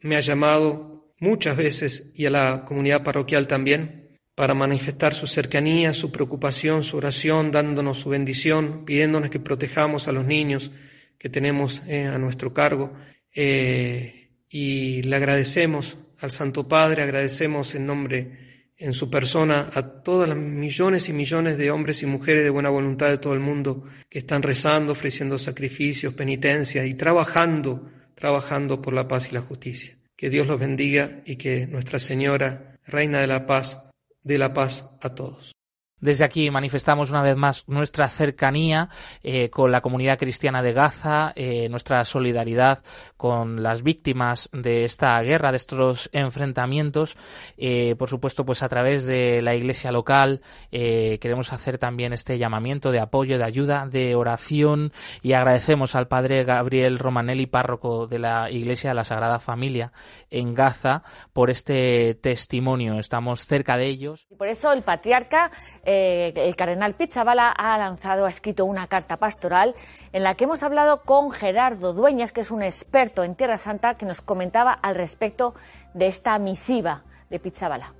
me 0.00 0.16
ha 0.16 0.20
llamado 0.20 1.12
muchas 1.20 1.58
veces 1.58 2.10
y 2.14 2.24
a 2.24 2.30
la 2.30 2.64
comunidad 2.64 3.04
parroquial 3.04 3.46
también 3.46 4.16
para 4.34 4.54
manifestar 4.54 5.12
su 5.12 5.26
cercanía, 5.26 5.92
su 5.92 6.10
preocupación, 6.10 6.84
su 6.84 6.96
oración, 6.96 7.52
dándonos 7.52 8.00
su 8.00 8.08
bendición, 8.08 8.86
pidiéndonos 8.86 9.28
que 9.28 9.40
protejamos 9.40 10.08
a 10.08 10.12
los 10.12 10.24
niños 10.24 10.72
que 11.18 11.28
tenemos 11.28 11.82
eh, 11.86 12.06
a 12.06 12.18
nuestro 12.18 12.52
cargo. 12.52 12.92
Eh, 13.34 14.30
y 14.48 15.02
le 15.02 15.16
agradecemos 15.16 15.98
al 16.20 16.30
Santo 16.30 16.68
Padre, 16.68 17.02
agradecemos 17.02 17.74
en 17.74 17.86
nombre, 17.86 18.72
en 18.76 18.94
su 18.94 19.10
persona, 19.10 19.70
a 19.74 20.02
todas 20.02 20.28
las 20.28 20.38
millones 20.38 21.08
y 21.08 21.12
millones 21.12 21.58
de 21.58 21.70
hombres 21.70 22.02
y 22.02 22.06
mujeres 22.06 22.44
de 22.44 22.50
buena 22.50 22.70
voluntad 22.70 23.08
de 23.08 23.18
todo 23.18 23.34
el 23.34 23.40
mundo 23.40 23.84
que 24.08 24.18
están 24.18 24.42
rezando, 24.42 24.92
ofreciendo 24.92 25.38
sacrificios, 25.38 26.14
penitencias 26.14 26.86
y 26.86 26.94
trabajando, 26.94 27.90
trabajando 28.14 28.80
por 28.80 28.94
la 28.94 29.08
paz 29.08 29.28
y 29.30 29.34
la 29.34 29.42
justicia. 29.42 29.98
Que 30.16 30.30
Dios 30.30 30.46
los 30.46 30.58
bendiga 30.58 31.20
y 31.26 31.36
que 31.36 31.66
Nuestra 31.66 32.00
Señora, 32.00 32.78
Reina 32.86 33.20
de 33.20 33.26
la 33.26 33.46
Paz, 33.46 33.82
dé 34.22 34.38
la 34.38 34.54
paz 34.54 34.90
a 35.02 35.14
todos. 35.14 35.55
Desde 35.98 36.26
aquí 36.26 36.50
manifestamos 36.50 37.10
una 37.10 37.22
vez 37.22 37.36
más 37.36 37.66
nuestra 37.68 38.10
cercanía 38.10 38.90
eh, 39.22 39.48
con 39.48 39.72
la 39.72 39.80
comunidad 39.80 40.18
cristiana 40.18 40.62
de 40.62 40.74
Gaza, 40.74 41.32
eh, 41.34 41.70
nuestra 41.70 42.04
solidaridad 42.04 42.84
con 43.16 43.62
las 43.62 43.82
víctimas 43.82 44.50
de 44.52 44.84
esta 44.84 45.18
guerra, 45.22 45.52
de 45.52 45.56
estos 45.56 46.10
enfrentamientos. 46.12 47.16
Eh, 47.56 47.94
por 47.98 48.10
supuesto, 48.10 48.44
pues 48.44 48.62
a 48.62 48.68
través 48.68 49.06
de 49.06 49.40
la 49.40 49.54
iglesia 49.54 49.90
local 49.90 50.42
queremos 50.70 51.54
hacer 51.54 51.78
también 51.78 52.12
este 52.12 52.36
llamamiento 52.36 52.90
de 52.90 53.00
apoyo, 53.00 53.38
de 53.38 53.44
ayuda, 53.44 53.86
de 53.86 54.14
oración 54.14 54.92
y 55.22 55.32
agradecemos 55.32 55.94
al 55.94 56.08
padre 56.08 56.44
Gabriel 56.44 56.98
Romanelli, 56.98 57.46
párroco 57.46 58.06
de 58.06 58.18
la 58.18 58.50
iglesia 58.50 58.90
de 58.90 58.94
la 58.94 59.04
Sagrada 59.04 59.38
Familia 59.38 59.92
en 60.30 60.52
Gaza, 60.54 61.02
por 61.32 61.48
este 61.48 62.14
testimonio. 62.16 62.98
Estamos 62.98 63.46
cerca 63.46 63.78
de 63.78 63.86
ellos. 63.86 64.26
Por 64.36 64.48
eso 64.48 64.72
el 64.72 64.82
patriarca 64.82 65.50
eh, 65.86 66.32
el 66.34 66.56
cardenal 66.56 66.94
Pizzabala 66.94 67.50
ha 67.50 67.78
lanzado, 67.78 68.26
ha 68.26 68.28
escrito 68.28 68.64
una 68.64 68.88
carta 68.88 69.16
pastoral 69.18 69.74
en 70.12 70.24
la 70.24 70.34
que 70.34 70.44
hemos 70.44 70.64
hablado 70.64 71.02
con 71.02 71.30
Gerardo 71.30 71.92
Dueñas, 71.92 72.32
que 72.32 72.40
es 72.40 72.50
un 72.50 72.62
experto 72.62 73.22
en 73.22 73.36
Tierra 73.36 73.56
Santa, 73.56 73.94
que 73.94 74.04
nos 74.04 74.20
comentaba 74.20 74.72
al 74.72 74.96
respecto 74.96 75.54
de 75.94 76.08
esta 76.08 76.38
misiva 76.40 77.04
de 77.30 77.38
Pizzabala. 77.38 77.94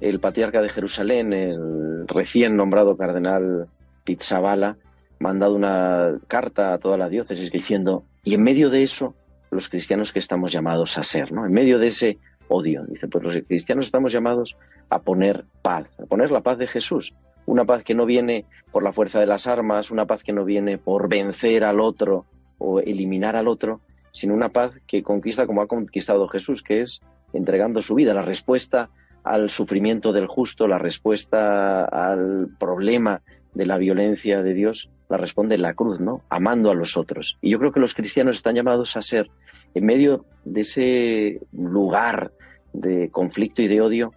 El 0.00 0.20
patriarca 0.20 0.60
de 0.60 0.68
Jerusalén, 0.68 1.32
el 1.32 2.06
recién 2.06 2.54
nombrado 2.54 2.98
cardenal 2.98 3.68
Pizzabala, 4.04 4.76
ha 4.76 4.76
mandado 5.18 5.56
una 5.56 6.18
carta 6.28 6.74
a 6.74 6.78
toda 6.78 6.98
la 6.98 7.08
diócesis 7.08 7.50
diciendo, 7.50 8.04
y 8.22 8.34
en 8.34 8.42
medio 8.42 8.68
de 8.68 8.82
eso, 8.82 9.14
los 9.50 9.70
cristianos 9.70 10.12
que 10.12 10.18
estamos 10.18 10.52
llamados 10.52 10.98
a 10.98 11.02
ser, 11.02 11.32
¿no? 11.32 11.46
En 11.46 11.52
medio 11.52 11.78
de 11.78 11.86
ese 11.86 12.18
odio. 12.48 12.84
Dice, 12.86 13.08
pues 13.08 13.24
los 13.24 13.36
cristianos 13.46 13.86
estamos 13.86 14.12
llamados 14.12 14.56
a 14.88 15.00
poner 15.00 15.44
paz, 15.62 15.90
a 16.00 16.06
poner 16.06 16.30
la 16.30 16.40
paz 16.40 16.58
de 16.58 16.66
Jesús. 16.66 17.14
Una 17.46 17.64
paz 17.64 17.84
que 17.84 17.94
no 17.94 18.06
viene 18.06 18.44
por 18.72 18.82
la 18.82 18.92
fuerza 18.92 19.20
de 19.20 19.26
las 19.26 19.46
armas, 19.46 19.90
una 19.90 20.06
paz 20.06 20.22
que 20.22 20.32
no 20.32 20.44
viene 20.44 20.78
por 20.78 21.08
vencer 21.08 21.64
al 21.64 21.80
otro 21.80 22.26
o 22.58 22.80
eliminar 22.80 23.36
al 23.36 23.48
otro, 23.48 23.80
sino 24.12 24.34
una 24.34 24.48
paz 24.48 24.80
que 24.86 25.02
conquista 25.02 25.46
como 25.46 25.62
ha 25.62 25.66
conquistado 25.66 26.26
Jesús, 26.28 26.62
que 26.62 26.80
es 26.80 27.00
entregando 27.32 27.82
su 27.82 27.94
vida, 27.94 28.14
la 28.14 28.22
respuesta 28.22 28.90
al 29.22 29.50
sufrimiento 29.50 30.12
del 30.12 30.26
justo, 30.26 30.68
la 30.68 30.78
respuesta 30.78 31.84
al 31.84 32.48
problema 32.58 33.22
de 33.54 33.66
la 33.66 33.76
violencia 33.76 34.42
de 34.42 34.54
Dios, 34.54 34.88
la 35.08 35.16
responde 35.16 35.56
en 35.56 35.62
la 35.62 35.74
cruz, 35.74 36.00
¿no? 36.00 36.22
Amando 36.28 36.70
a 36.70 36.74
los 36.74 36.96
otros. 36.96 37.36
Y 37.40 37.50
yo 37.50 37.58
creo 37.58 37.72
que 37.72 37.80
los 37.80 37.94
cristianos 37.94 38.36
están 38.36 38.54
llamados 38.54 38.96
a 38.96 39.02
ser 39.02 39.30
en 39.76 39.84
medio 39.84 40.24
de 40.46 40.62
ese 40.62 41.40
lugar 41.52 42.32
de 42.72 43.10
conflicto 43.10 43.60
y 43.60 43.68
de 43.68 43.82
odio, 43.82 44.14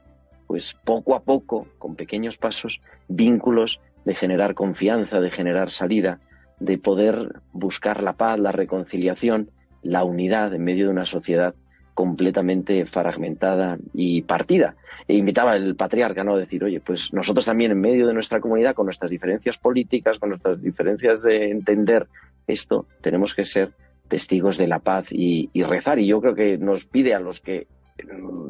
pues 0.47 0.73
poco 0.85 1.15
a 1.15 1.23
poco, 1.23 1.67
con 1.77 1.97
pequeños 1.97 2.37
pasos, 2.37 2.81
vínculos 3.09 3.81
de 4.05 4.15
generar 4.15 4.53
confianza, 4.53 5.19
de 5.19 5.31
generar 5.31 5.69
salida, 5.69 6.21
de 6.61 6.77
poder 6.77 7.41
buscar 7.51 8.01
la 8.01 8.13
paz, 8.13 8.39
la 8.39 8.53
reconciliación, 8.53 9.51
la 9.81 10.05
unidad 10.05 10.53
en 10.53 10.63
medio 10.63 10.85
de 10.85 10.91
una 10.91 11.03
sociedad 11.03 11.53
completamente 11.93 12.85
fragmentada 12.85 13.77
y 13.93 14.21
partida. 14.21 14.75
E 15.09 15.17
invitaba 15.17 15.57
el 15.57 15.75
patriarca 15.75 16.23
¿no? 16.23 16.35
a 16.35 16.39
decir, 16.39 16.63
oye, 16.63 16.79
pues 16.79 17.11
nosotros 17.11 17.43
también 17.43 17.71
en 17.71 17.81
medio 17.81 18.07
de 18.07 18.13
nuestra 18.13 18.39
comunidad, 18.39 18.75
con 18.75 18.85
nuestras 18.85 19.11
diferencias 19.11 19.57
políticas, 19.57 20.19
con 20.19 20.29
nuestras 20.29 20.61
diferencias 20.61 21.21
de 21.21 21.51
entender 21.51 22.07
esto, 22.47 22.85
tenemos 23.01 23.35
que 23.35 23.43
ser 23.43 23.73
testigos 24.09 24.57
de 24.57 24.67
la 24.67 24.79
paz 24.79 25.05
y, 25.11 25.49
rezar. 25.63 25.99
Y 25.99 26.07
yo 26.07 26.19
creo 26.19 26.35
que 26.35 26.57
nos 26.57 26.85
pide 26.85 27.13
a 27.13 27.19
los 27.19 27.39
que 27.39 27.67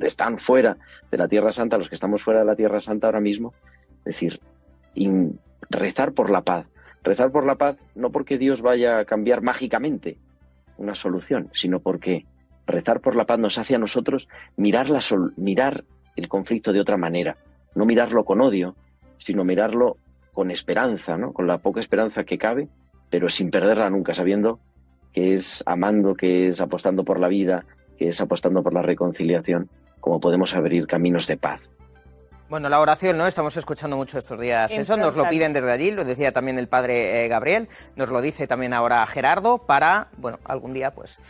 están 0.01 0.39
fuera 0.39 0.77
de 1.11 1.17
la 1.17 1.27
Tierra 1.27 1.51
Santa, 1.51 1.75
a 1.75 1.79
los 1.79 1.89
que 1.89 1.95
estamos 1.95 2.23
fuera 2.23 2.39
de 2.39 2.45
la 2.45 2.55
Tierra 2.55 2.79
Santa 2.79 3.07
ahora 3.07 3.21
mismo, 3.21 3.53
decir, 4.03 4.39
rezar 5.69 6.13
por 6.13 6.31
la 6.31 6.41
paz. 6.41 6.65
Rezar 7.03 7.31
por 7.31 7.45
la 7.45 7.55
paz 7.55 7.77
no 7.95 8.11
porque 8.11 8.37
Dios 8.37 8.61
vaya 8.61 8.99
a 8.99 9.05
cambiar 9.05 9.41
mágicamente 9.41 10.17
una 10.77 10.95
solución, 10.95 11.49
sino 11.53 11.79
porque 11.79 12.25
rezar 12.65 13.01
por 13.01 13.15
la 13.15 13.25
paz 13.25 13.39
nos 13.39 13.57
hace 13.57 13.75
a 13.75 13.79
nosotros 13.79 14.27
mirar, 14.57 14.89
la 14.89 14.99
mirar 15.37 15.83
el 16.15 16.27
conflicto 16.27 16.73
de 16.73 16.81
otra 16.81 16.97
manera, 16.97 17.37
no 17.75 17.85
mirarlo 17.85 18.25
con 18.25 18.41
odio, 18.41 18.75
sino 19.17 19.43
mirarlo 19.43 19.97
con 20.33 20.51
esperanza, 20.51 21.17
¿no? 21.17 21.33
con 21.33 21.47
la 21.47 21.57
poca 21.57 21.79
esperanza 21.79 22.23
que 22.23 22.37
cabe, 22.37 22.69
pero 23.09 23.29
sin 23.29 23.49
perderla 23.49 23.89
nunca, 23.89 24.13
sabiendo 24.13 24.59
que 25.13 25.33
es 25.33 25.63
amando, 25.65 26.15
que 26.15 26.47
es 26.47 26.61
apostando 26.61 27.03
por 27.03 27.19
la 27.19 27.27
vida, 27.27 27.65
que 27.97 28.07
es 28.09 28.21
apostando 28.21 28.63
por 28.63 28.73
la 28.73 28.81
reconciliación, 28.81 29.69
como 29.99 30.19
podemos 30.19 30.55
abrir 30.55 30.87
caminos 30.87 31.27
de 31.27 31.37
paz. 31.37 31.61
Bueno, 32.49 32.67
la 32.67 32.79
oración, 32.79 33.15
¿no? 33.17 33.27
Estamos 33.27 33.55
escuchando 33.57 33.95
mucho 33.95 34.17
estos 34.17 34.39
días 34.39 34.71
eso, 34.71 34.97
nos 34.97 35.15
lo 35.15 35.29
piden 35.29 35.53
desde 35.53 35.71
allí, 35.71 35.91
lo 35.91 36.03
decía 36.03 36.31
también 36.31 36.57
el 36.57 36.67
padre 36.67 37.23
eh, 37.23 37.27
Gabriel, 37.27 37.69
nos 37.95 38.09
lo 38.09 38.21
dice 38.21 38.47
también 38.47 38.73
ahora 38.73 39.05
Gerardo, 39.05 39.59
para, 39.59 40.07
bueno, 40.17 40.39
algún 40.45 40.73
día 40.73 40.91
pues 40.91 41.21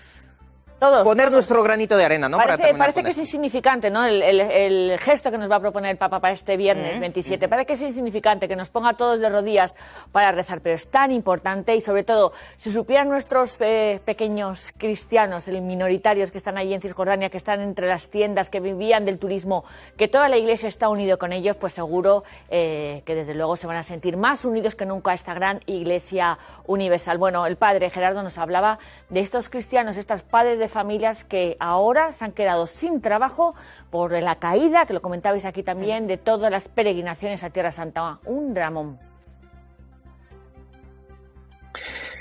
poner 0.79 1.31
nuestro 1.31 1.63
granito 1.63 1.97
de 1.97 2.05
arena, 2.05 2.29
¿no? 2.29 2.37
Parece, 2.37 3.03
que 3.03 3.09
es 3.09 3.17
insignificante, 3.17 3.89
¿no? 3.89 4.05
El, 4.05 4.97
gesto 4.99 5.31
que 5.31 5.37
nos 5.37 5.49
va 5.49 5.57
a 5.57 5.59
proponer 5.59 5.91
el 5.91 5.97
Papa 5.97 6.19
para 6.19 6.33
este 6.33 6.57
viernes 6.57 6.99
27. 6.99 7.47
Parece 7.47 7.65
que 7.65 7.73
es 7.73 7.81
insignificante, 7.81 8.47
que 8.47 8.55
nos 8.55 8.69
ponga 8.69 8.93
todos 8.93 9.19
de 9.19 9.29
rodillas 9.29 9.75
para 10.11 10.31
rezar, 10.31 10.61
pero 10.61 10.75
es 10.75 10.87
tan 10.87 11.11
importante 11.11 11.75
y 11.75 11.81
sobre 11.81 12.03
todo, 12.03 12.31
si 12.57 12.71
supieran 12.71 13.09
nuestros 13.09 13.57
eh, 13.59 13.99
pequeños 14.05 14.73
cristianos, 14.77 15.47
el 15.47 15.61
minoritarios 15.61 16.31
que 16.31 16.37
están 16.37 16.57
allí 16.57 16.73
en 16.73 16.81
Cisjordania, 16.81 17.29
que 17.29 17.37
están 17.37 17.61
entre 17.61 17.87
las 17.87 18.09
tiendas, 18.09 18.49
que 18.49 18.59
vivían 18.59 19.05
del 19.05 19.19
turismo, 19.19 19.65
que 19.97 20.07
toda 20.07 20.29
la 20.29 20.37
Iglesia 20.37 20.69
está 20.69 20.89
unido 20.89 21.17
con 21.17 21.33
ellos, 21.33 21.55
pues 21.55 21.73
seguro 21.73 22.23
eh, 22.49 23.01
que 23.05 23.15
desde 23.15 23.35
luego 23.35 23.55
se 23.55 23.67
van 23.67 23.77
a 23.77 23.83
sentir 23.83 24.17
más 24.17 24.45
unidos 24.45 24.75
que 24.75 24.85
nunca 24.85 25.11
a 25.11 25.13
esta 25.13 25.33
gran 25.33 25.61
Iglesia 25.65 26.37
universal. 26.65 27.17
Bueno, 27.17 27.45
el 27.45 27.57
Padre 27.57 27.89
Gerardo 27.89 28.23
nos 28.23 28.37
hablaba 28.37 28.79
de 29.09 29.19
estos 29.19 29.49
cristianos, 29.49 29.97
estos 29.97 30.23
padres 30.23 30.59
de 30.59 30.68
familias 30.69 31.23
que 31.23 31.57
ahora 31.59 32.11
se 32.13 32.25
han 32.25 32.31
quedado 32.31 32.67
sin 32.67 33.01
trabajo 33.01 33.55
por 33.89 34.11
la 34.11 34.35
caída, 34.35 34.85
que 34.85 34.93
lo 34.93 35.01
comentabais 35.01 35.45
aquí 35.45 35.63
también, 35.63 36.07
de 36.07 36.17
todas 36.17 36.51
las 36.51 36.69
peregrinaciones 36.69 37.43
a 37.43 37.49
Tierra 37.49 37.71
Santa. 37.71 38.19
Un 38.25 38.53
dramón. 38.53 38.99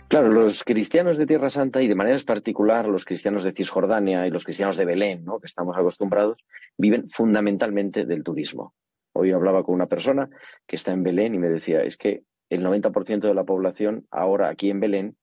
Claro, 0.08 0.28
los 0.30 0.64
cristianos 0.64 1.18
de 1.18 1.26
Tierra 1.26 1.50
Santa 1.50 1.82
y 1.82 1.88
de 1.88 1.94
manera 1.94 2.16
particular 2.24 2.88
los 2.88 3.04
cristianos 3.04 3.44
de 3.44 3.52
Cisjordania 3.52 4.26
y 4.26 4.30
los 4.30 4.44
cristianos 4.44 4.78
de 4.78 4.86
Belén, 4.86 5.22
¿no? 5.22 5.38
que 5.38 5.46
estamos 5.46 5.76
acostumbrados, 5.76 6.46
viven 6.78 7.10
fundamentalmente 7.10 8.06
del 8.06 8.24
turismo. 8.24 8.72
Hoy 9.12 9.32
hablaba 9.32 9.62
con 9.64 9.74
una 9.74 9.86
persona 9.86 10.30
que 10.66 10.76
está 10.76 10.92
en 10.92 11.02
Belén 11.02 11.34
y 11.34 11.38
me 11.38 11.48
decía, 11.48 11.82
es 11.82 11.98
que 11.98 12.22
el 12.48 12.64
90% 12.64 13.20
de 13.20 13.34
la 13.34 13.44
población 13.44 14.06
ahora 14.10 14.48
aquí 14.48 14.70
en 14.70 14.80
Belén, 14.80 15.16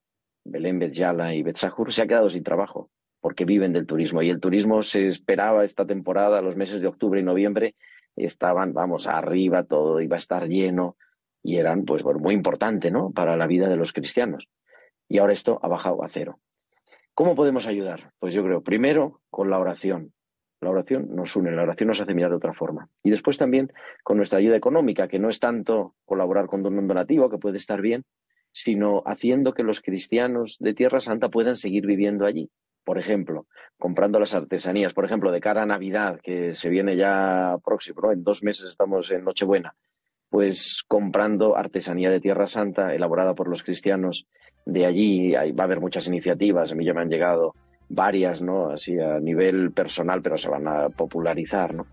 Belén, 0.43 0.77
Betyala 0.77 1.33
y 1.33 1.41
Betzahur, 1.41 1.91
se 1.91 2.03
ha 2.03 2.07
quedado 2.07 2.29
sin 2.29 2.43
trabajo 2.43 2.91
porque 3.25 3.43
viven 3.43 3.73
del 3.73 3.88
turismo. 3.88 4.21
Y 4.21 4.29
el 4.29 4.39
turismo 4.39 4.83
se 4.83 5.07
esperaba 5.07 5.63
esta 5.63 5.83
temporada, 5.83 6.43
los 6.43 6.55
meses 6.55 6.79
de 6.79 6.85
octubre 6.85 7.19
y 7.19 7.23
noviembre, 7.23 7.73
estaban, 8.15 8.71
vamos, 8.71 9.07
arriba, 9.07 9.63
todo 9.63 9.99
iba 9.99 10.15
a 10.15 10.19
estar 10.19 10.47
lleno 10.47 10.95
y 11.41 11.57
eran, 11.57 11.85
pues, 11.85 12.03
bueno, 12.03 12.19
muy 12.19 12.35
importante, 12.35 12.91
¿no? 12.91 13.09
Para 13.09 13.35
la 13.35 13.47
vida 13.47 13.67
de 13.67 13.77
los 13.77 13.93
cristianos. 13.93 14.47
Y 15.09 15.17
ahora 15.17 15.33
esto 15.33 15.59
ha 15.63 15.67
bajado 15.67 16.03
a 16.03 16.07
cero. 16.07 16.39
¿Cómo 17.15 17.33
podemos 17.33 17.65
ayudar? 17.65 18.11
Pues 18.19 18.35
yo 18.35 18.43
creo, 18.43 18.61
primero, 18.61 19.21
con 19.31 19.49
la 19.49 19.57
oración. 19.57 20.13
La 20.61 20.69
oración 20.69 21.07
nos 21.15 21.35
une, 21.35 21.49
la 21.49 21.63
oración 21.63 21.88
nos 21.88 22.01
hace 22.01 22.13
mirar 22.13 22.29
de 22.29 22.38
otra 22.38 22.53
forma. 22.53 22.89
Y 23.01 23.09
después 23.09 23.39
también 23.39 23.73
con 24.03 24.17
nuestra 24.17 24.38
ayuda 24.38 24.55
económica, 24.55 25.07
que 25.07 25.17
no 25.17 25.29
es 25.29 25.39
tanto 25.39 25.95
colaborar 26.05 26.45
con 26.45 26.63
un 26.63 26.88
donativo, 26.88 27.31
que 27.31 27.39
puede 27.39 27.57
estar 27.57 27.81
bien, 27.81 28.03
sino 28.51 29.01
haciendo 29.07 29.55
que 29.55 29.63
los 29.63 29.81
cristianos 29.81 30.57
de 30.59 30.75
Tierra 30.75 30.99
Santa 30.99 31.29
puedan 31.29 31.55
seguir 31.55 31.88
viviendo 31.88 32.27
allí. 32.27 32.51
Por 32.86 33.00
ejemplo, 33.00 33.48
comprando 33.78 34.19
las 34.19 34.36
artesanías, 34.36 34.93
por 34.93 35.06
ejemplo, 35.06 35.32
de 35.32 35.41
cara 35.41 35.63
a 35.63 35.65
Navidad, 35.65 36.19
que 36.21 36.54
se 36.54 36.69
viene 36.69 36.95
ya 36.95 37.58
próximo, 37.65 38.12
en 38.12 38.24
dos 38.24 38.43
meses 38.43 38.69
estamos 38.69 39.12
en 39.12 39.26
Nochebuena, 39.26 39.76
pues 40.30 40.84
comprando 40.88 41.58
artesanía 41.58 42.12
de 42.12 42.21
Tierra 42.21 42.48
Santa 42.48 42.93
elaborada 42.93 43.34
por 43.34 43.48
los 43.50 43.63
cristianos 43.63 44.28
de 44.65 44.86
allí. 44.86 45.34
va 45.34 45.63
a 45.63 45.65
haber 45.65 45.82
muchas 45.82 46.08
iniciativas, 46.08 46.71
a 46.71 46.76
mí 46.76 46.86
ya 46.86 46.93
me 46.93 47.02
han 47.02 47.10
llegado 47.10 47.56
varias, 47.89 48.41
¿no? 48.41 48.69
Así 48.69 49.00
a 49.00 49.19
nivel 49.19 49.71
personal, 49.71 50.21
pero 50.21 50.38
se 50.38 50.50
van 50.50 50.67
a 50.67 50.89
popularizar, 50.89 51.74
¿no? 51.74 51.88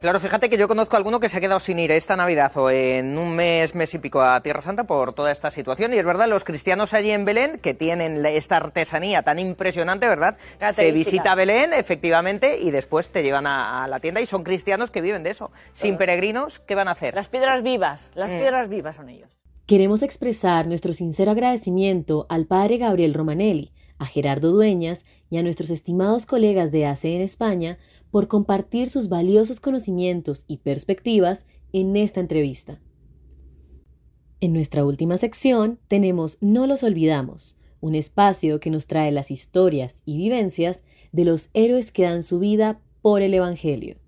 Claro, 0.00 0.20
fíjate 0.20 0.50
que 0.50 0.58
yo 0.58 0.68
conozco 0.68 0.94
a 0.94 0.98
alguno 0.98 1.20
que 1.20 1.30
se 1.30 1.38
ha 1.38 1.40
quedado 1.40 1.58
sin 1.58 1.78
ir 1.78 1.90
esta 1.90 2.16
Navidad 2.16 2.52
o 2.56 2.70
en 2.70 3.16
un 3.16 3.34
mes, 3.34 3.74
mes 3.74 3.94
y 3.94 3.98
pico 3.98 4.20
a 4.20 4.42
Tierra 4.42 4.60
Santa 4.60 4.84
por 4.84 5.14
toda 5.14 5.32
esta 5.32 5.50
situación. 5.50 5.94
Y 5.94 5.96
es 5.96 6.04
verdad, 6.04 6.28
los 6.28 6.44
cristianos 6.44 6.92
allí 6.92 7.10
en 7.10 7.24
Belén, 7.24 7.58
que 7.58 7.72
tienen 7.72 8.24
esta 8.26 8.58
artesanía 8.58 9.22
tan 9.22 9.38
impresionante, 9.38 10.06
¿verdad? 10.06 10.36
Se 10.72 10.92
visita 10.92 11.34
Belén, 11.34 11.72
efectivamente, 11.72 12.58
y 12.60 12.72
después 12.72 13.08
te 13.08 13.22
llevan 13.22 13.46
a, 13.46 13.88
la 13.88 13.98
tienda 14.00 14.20
y 14.20 14.26
son 14.26 14.44
cristianos 14.44 14.90
que 14.90 15.00
viven 15.00 15.22
de 15.22 15.30
eso. 15.30 15.50
Sin 15.72 15.96
peregrinos, 15.96 16.58
¿qué 16.58 16.74
van 16.74 16.88
a 16.88 16.90
hacer? 16.90 17.14
Las 17.14 17.28
piedras 17.28 17.62
vivas, 17.62 18.10
las 18.14 18.30
mm. 18.30 18.38
piedras 18.38 18.68
vivas 18.68 18.96
son 18.96 19.08
ellos. 19.08 19.30
Queremos 19.64 20.02
expresar 20.02 20.66
nuestro 20.66 20.92
sincero 20.92 21.30
agradecimiento 21.30 22.26
al 22.28 22.46
padre 22.46 22.76
Gabriel 22.76 23.14
Romanelli, 23.14 23.72
a 23.98 24.04
Gerardo 24.04 24.52
Dueñas 24.52 25.06
y 25.30 25.38
a 25.38 25.42
nuestros 25.42 25.70
estimados 25.70 26.26
colegas 26.26 26.70
de 26.70 26.86
ACE 26.86 27.16
en 27.16 27.22
España 27.22 27.78
por 28.16 28.28
compartir 28.28 28.88
sus 28.88 29.10
valiosos 29.10 29.60
conocimientos 29.60 30.46
y 30.48 30.56
perspectivas 30.56 31.44
en 31.74 31.96
esta 31.96 32.18
entrevista. 32.18 32.80
En 34.40 34.54
nuestra 34.54 34.86
última 34.86 35.18
sección 35.18 35.78
tenemos 35.86 36.38
No 36.40 36.66
los 36.66 36.82
olvidamos, 36.82 37.58
un 37.80 37.94
espacio 37.94 38.58
que 38.58 38.70
nos 38.70 38.86
trae 38.86 39.12
las 39.12 39.30
historias 39.30 40.00
y 40.06 40.16
vivencias 40.16 40.82
de 41.12 41.26
los 41.26 41.50
héroes 41.52 41.92
que 41.92 42.04
dan 42.04 42.22
su 42.22 42.38
vida 42.38 42.80
por 43.02 43.20
el 43.20 43.34
Evangelio. 43.34 43.98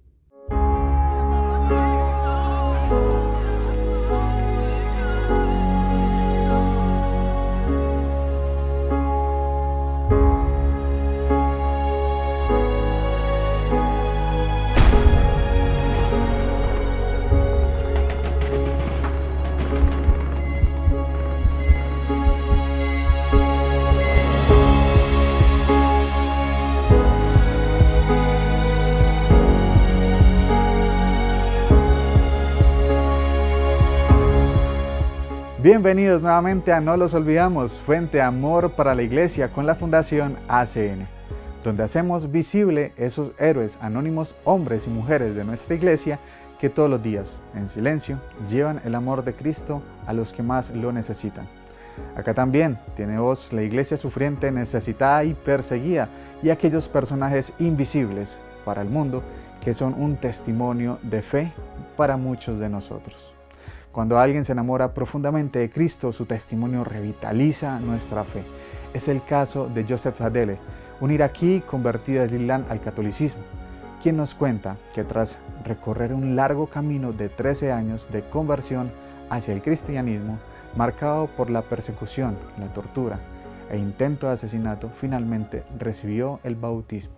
Bienvenidos 35.60 36.22
nuevamente 36.22 36.72
a 36.72 36.80
No 36.80 36.96
los 36.96 37.14
olvidamos, 37.14 37.80
Fuente 37.80 38.22
Amor 38.22 38.76
para 38.76 38.94
la 38.94 39.02
Iglesia 39.02 39.48
con 39.48 39.66
la 39.66 39.74
Fundación 39.74 40.36
ACN, 40.46 41.08
donde 41.64 41.82
hacemos 41.82 42.30
visible 42.30 42.92
esos 42.96 43.32
héroes 43.40 43.76
anónimos, 43.80 44.36
hombres 44.44 44.86
y 44.86 44.90
mujeres 44.90 45.34
de 45.34 45.44
nuestra 45.44 45.74
iglesia 45.74 46.20
que 46.60 46.70
todos 46.70 46.88
los 46.88 47.02
días, 47.02 47.40
en 47.56 47.68
silencio, 47.68 48.20
llevan 48.48 48.80
el 48.84 48.94
amor 48.94 49.24
de 49.24 49.34
Cristo 49.34 49.82
a 50.06 50.12
los 50.12 50.32
que 50.32 50.44
más 50.44 50.70
lo 50.70 50.92
necesitan. 50.92 51.48
Acá 52.16 52.34
también 52.34 52.78
tiene 52.94 53.18
voz 53.18 53.52
la 53.52 53.64
iglesia 53.64 53.96
sufriente, 53.96 54.52
necesitada 54.52 55.24
y 55.24 55.34
perseguida, 55.34 56.08
y 56.40 56.50
aquellos 56.50 56.86
personajes 56.86 57.52
invisibles 57.58 58.38
para 58.64 58.80
el 58.80 58.90
mundo 58.90 59.24
que 59.60 59.74
son 59.74 59.94
un 59.94 60.18
testimonio 60.18 61.00
de 61.02 61.20
fe 61.20 61.52
para 61.96 62.16
muchos 62.16 62.60
de 62.60 62.68
nosotros. 62.68 63.37
Cuando 63.98 64.20
alguien 64.20 64.44
se 64.44 64.52
enamora 64.52 64.94
profundamente 64.94 65.58
de 65.58 65.70
Cristo, 65.70 66.12
su 66.12 66.24
testimonio 66.24 66.84
revitaliza 66.84 67.80
nuestra 67.80 68.22
fe. 68.22 68.44
Es 68.94 69.08
el 69.08 69.24
caso 69.24 69.66
de 69.66 69.84
Joseph 69.88 70.20
Adele, 70.20 70.58
un 71.00 71.10
iraquí 71.10 71.64
convertido 71.66 72.24
de 72.24 72.36
Islam 72.36 72.64
al 72.68 72.80
catolicismo, 72.80 73.42
quien 74.00 74.16
nos 74.16 74.36
cuenta 74.36 74.76
que 74.94 75.02
tras 75.02 75.36
recorrer 75.64 76.14
un 76.14 76.36
largo 76.36 76.68
camino 76.68 77.12
de 77.12 77.28
13 77.28 77.72
años 77.72 78.06
de 78.12 78.22
conversión 78.22 78.92
hacia 79.30 79.52
el 79.52 79.62
cristianismo, 79.62 80.38
marcado 80.76 81.26
por 81.26 81.50
la 81.50 81.62
persecución, 81.62 82.38
la 82.56 82.72
tortura 82.72 83.18
e 83.68 83.78
intento 83.78 84.28
de 84.28 84.34
asesinato, 84.34 84.92
finalmente 85.00 85.64
recibió 85.76 86.38
el 86.44 86.54
bautismo. 86.54 87.14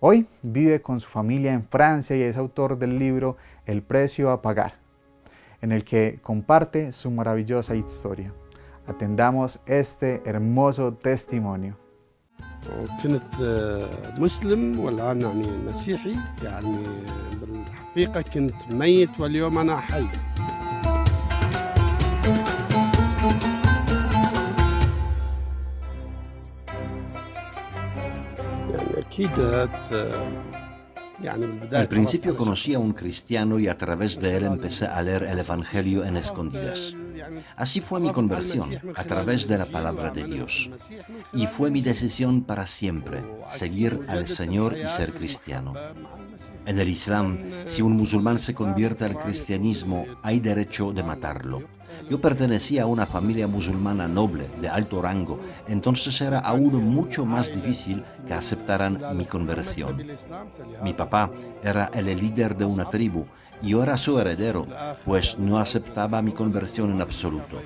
Hoy 0.00 0.26
vive 0.42 0.82
con 0.82 0.98
su 0.98 1.08
familia 1.08 1.52
en 1.52 1.68
Francia 1.68 2.16
y 2.16 2.22
es 2.22 2.36
autor 2.36 2.80
del 2.80 2.98
libro 2.98 3.36
El 3.64 3.82
precio 3.82 4.32
a 4.32 4.42
pagar, 4.42 4.79
en 5.61 5.71
el 5.71 5.83
que 5.83 6.19
comparte 6.21 6.91
su 6.91 7.11
maravillosa 7.11 7.75
historia. 7.75 8.33
Atendamos 8.87 9.59
este 9.65 10.21
hermoso 10.25 10.93
testimonio. 10.93 11.75
كنت 13.03 13.35
مسلم 14.17 14.79
والآن 14.79 15.21
يعني 15.21 15.47
مسيحي 15.67 16.15
يعني 16.43 16.77
بالحقيقة 17.41 18.21
كنت 18.21 18.55
ميت 18.71 19.09
واليوم 19.19 19.57
أنا 19.57 19.77
حي 19.77 20.07
يعني 28.71 28.99
أكيد 28.99 29.39
al 31.72 31.88
principio 31.88 32.36
conocí 32.36 32.74
a 32.74 32.78
un 32.78 32.92
cristiano 32.92 33.58
y 33.58 33.68
a 33.68 33.76
través 33.76 34.18
de 34.18 34.36
él 34.36 34.44
empecé 34.44 34.86
a 34.86 35.02
leer 35.02 35.24
el 35.24 35.38
Evangelio 35.38 36.04
en 36.04 36.16
escondidas. 36.16 36.94
Así 37.56 37.80
fue 37.80 38.00
mi 38.00 38.12
conversión, 38.12 38.70
a 38.96 39.04
través 39.04 39.46
de 39.46 39.58
la 39.58 39.66
palabra 39.66 40.10
de 40.10 40.24
Dios. 40.24 40.70
Y 41.32 41.46
fue 41.46 41.70
mi 41.70 41.80
decisión 41.80 42.42
para 42.42 42.66
siempre, 42.66 43.24
seguir 43.48 44.00
al 44.08 44.26
Señor 44.26 44.76
y 44.76 44.86
ser 44.86 45.12
cristiano. 45.12 45.74
En 46.66 46.78
el 46.78 46.88
Islam, 46.88 47.38
si 47.66 47.82
un 47.82 47.96
musulmán 47.96 48.38
se 48.38 48.54
convierte 48.54 49.04
al 49.04 49.18
cristianismo, 49.18 50.06
hay 50.22 50.40
derecho 50.40 50.92
de 50.92 51.02
matarlo. 51.02 51.62
Yo 52.08 52.20
pertenecía 52.20 52.84
a 52.84 52.86
una 52.86 53.06
familia 53.06 53.46
musulmana 53.46 54.08
noble, 54.08 54.48
de 54.60 54.68
alto 54.68 55.02
rango, 55.02 55.38
entonces 55.68 56.20
era 56.20 56.40
aún 56.40 56.72
mucho 56.84 57.24
más 57.24 57.52
difícil 57.52 58.04
que 58.26 58.34
aceptaran 58.34 59.00
mi 59.16 59.26
conversión. 59.26 59.96
Mi 60.82 60.92
papá 60.92 61.30
era 61.62 61.90
el 61.94 62.06
líder 62.06 62.56
de 62.56 62.64
una 62.64 62.84
tribu 62.86 63.26
y 63.62 63.70
yo 63.70 63.82
era 63.82 63.96
su 63.96 64.18
heredero, 64.18 64.66
pues 65.04 65.38
no 65.38 65.58
aceptaba 65.58 66.22
mi 66.22 66.32
conversión 66.32 66.92
en 66.92 67.00
absoluto. 67.00 67.58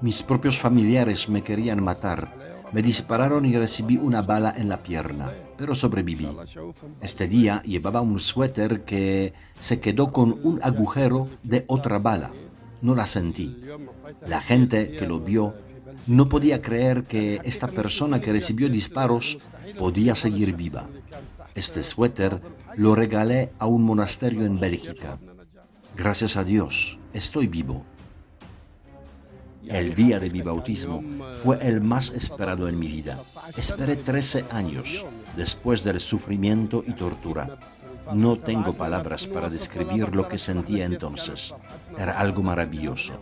Mis 0.00 0.22
propios 0.22 0.58
familiares 0.58 1.28
me 1.28 1.42
querían 1.42 1.82
matar 1.82 2.28
me 2.72 2.82
dispararon 2.82 3.44
y 3.44 3.56
recibí 3.56 3.96
una 3.96 4.22
bala 4.22 4.52
en 4.56 4.68
la 4.68 4.78
pierna, 4.78 5.30
pero 5.56 5.74
sobreviví. 5.74 6.28
Este 7.00 7.28
día 7.28 7.62
llevaba 7.62 8.00
un 8.00 8.18
suéter 8.18 8.84
que 8.84 9.32
se 9.58 9.80
quedó 9.80 10.12
con 10.12 10.38
un 10.42 10.60
agujero 10.62 11.28
de 11.42 11.64
otra 11.68 11.98
bala. 11.98 12.30
No 12.82 12.94
la 12.94 13.06
sentí. 13.06 13.60
La 14.26 14.40
gente 14.40 14.90
que 14.90 15.06
lo 15.06 15.20
vio 15.20 15.54
no 16.06 16.28
podía 16.28 16.62
creer 16.62 17.04
que 17.04 17.40
esta 17.44 17.68
persona 17.68 18.20
que 18.20 18.32
recibió 18.32 18.68
disparos 18.68 19.38
podía 19.78 20.14
seguir 20.14 20.54
viva. 20.54 20.86
Este 21.54 21.82
suéter 21.82 22.40
lo 22.76 22.94
regalé 22.94 23.52
a 23.58 23.66
un 23.66 23.82
monasterio 23.82 24.44
en 24.44 24.60
Bélgica. 24.60 25.18
Gracias 25.96 26.36
a 26.36 26.44
Dios, 26.44 26.98
estoy 27.12 27.46
vivo. 27.46 27.84
El 29.66 29.94
día 29.94 30.20
de 30.20 30.30
mi 30.30 30.42
bautismo 30.42 31.02
fue 31.42 31.58
el 31.60 31.80
más 31.80 32.10
esperado 32.10 32.68
en 32.68 32.78
mi 32.78 32.86
vida. 32.86 33.18
Esperé 33.56 33.96
13 33.96 34.44
años 34.50 35.04
después 35.36 35.84
del 35.84 36.00
sufrimiento 36.00 36.82
y 36.86 36.92
tortura. 36.92 37.58
No 38.14 38.38
tengo 38.38 38.72
palabras 38.72 39.26
para 39.26 39.48
describir 39.48 40.14
lo 40.14 40.28
que 40.28 40.38
sentía 40.38 40.84
entonces. 40.84 41.52
Era 41.98 42.18
algo 42.18 42.42
maravilloso. 42.42 43.14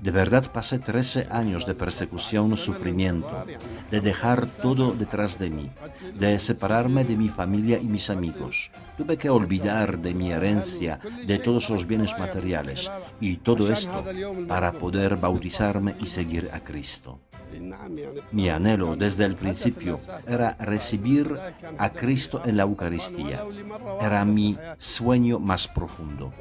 De 0.00 0.10
verdad 0.10 0.50
pasé 0.50 0.78
13 0.78 1.26
años 1.30 1.66
de 1.66 1.74
persecución, 1.74 2.56
sufrimiento, 2.56 3.44
de 3.90 4.00
dejar 4.00 4.46
todo 4.46 4.92
detrás 4.92 5.38
de 5.38 5.50
mí, 5.50 5.70
de 6.14 6.38
separarme 6.38 7.04
de 7.04 7.16
mi 7.16 7.28
familia 7.28 7.78
y 7.78 7.84
mis 7.84 8.08
amigos. 8.08 8.70
Tuve 8.96 9.18
que 9.18 9.28
olvidar 9.28 9.98
de 9.98 10.14
mi 10.14 10.32
herencia, 10.32 11.00
de 11.26 11.38
todos 11.38 11.68
los 11.68 11.86
bienes 11.86 12.18
materiales 12.18 12.90
y 13.20 13.36
todo 13.36 13.70
esto 13.70 14.02
para 14.48 14.72
poder 14.72 15.16
bautizarme 15.16 15.94
y 16.00 16.06
seguir 16.06 16.48
a 16.50 16.60
Cristo. 16.60 17.20
Mi 18.32 18.48
anhelo 18.48 18.96
desde 18.96 19.24
el 19.24 19.36
principio 19.36 19.98
era 20.26 20.56
recibir 20.58 21.36
a 21.78 21.90
Cristo 21.90 22.42
en 22.44 22.56
la 22.56 22.64
Eucaristía. 22.64 23.44
Era 24.00 24.24
mi 24.24 24.56
sueño 24.78 25.38
más 25.38 25.68
profundo. 25.68 26.32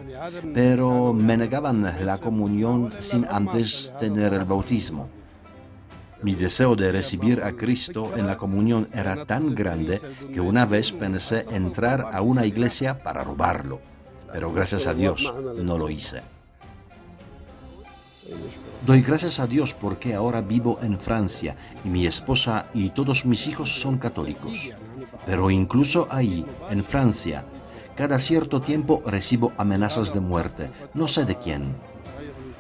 Pero 0.53 1.14
me 1.14 1.38
negaban 1.38 1.82
la 2.05 2.18
comunión 2.18 2.91
sin 2.99 3.26
antes 3.26 3.91
tener 3.99 4.34
el 4.34 4.45
bautismo. 4.45 5.10
Mi 6.22 6.36
deseo 6.36 6.76
de 6.76 6.91
recibir 6.91 7.41
a 7.43 7.53
Cristo 7.53 8.12
en 8.18 8.28
la 8.28 8.38
comunión 8.38 8.89
era 8.93 9.26
tan 9.26 9.55
grande 9.55 10.01
que 10.34 10.41
una 10.41 10.66
vez 10.66 10.91
pensé 10.91 11.45
entrar 11.51 12.10
a 12.12 12.22
una 12.22 12.45
iglesia 12.45 13.01
para 13.01 13.24
robarlo. 13.24 13.80
Pero 14.32 14.51
gracias 14.51 14.86
a 14.86 14.93
Dios 14.93 15.34
no 15.55 15.78
lo 15.78 15.89
hice. 15.89 16.22
Doy 18.86 19.01
gracias 19.01 19.39
a 19.39 19.47
Dios 19.47 19.73
porque 19.73 20.13
ahora 20.15 20.39
vivo 20.41 20.80
en 20.82 20.97
Francia 20.97 21.55
y 21.84 21.89
mi 21.89 22.07
esposa 22.07 22.67
y 22.73 22.89
todos 22.89 23.25
mis 23.25 23.45
hijos 23.45 23.82
son 23.82 23.97
católicos. 23.97 24.69
Pero 25.25 25.51
incluso 25.51 26.07
ahí, 26.09 26.45
en 26.71 26.84
Francia, 26.84 27.43
cada 27.95 28.17
cierto 28.19 28.61
tiempo 28.61 29.01
recibo 29.05 29.51
amenazas 29.57 30.13
de 30.13 30.21
muerte, 30.21 30.71
no 30.93 31.09
sé 31.09 31.25
de 31.25 31.38
quién. 31.38 31.75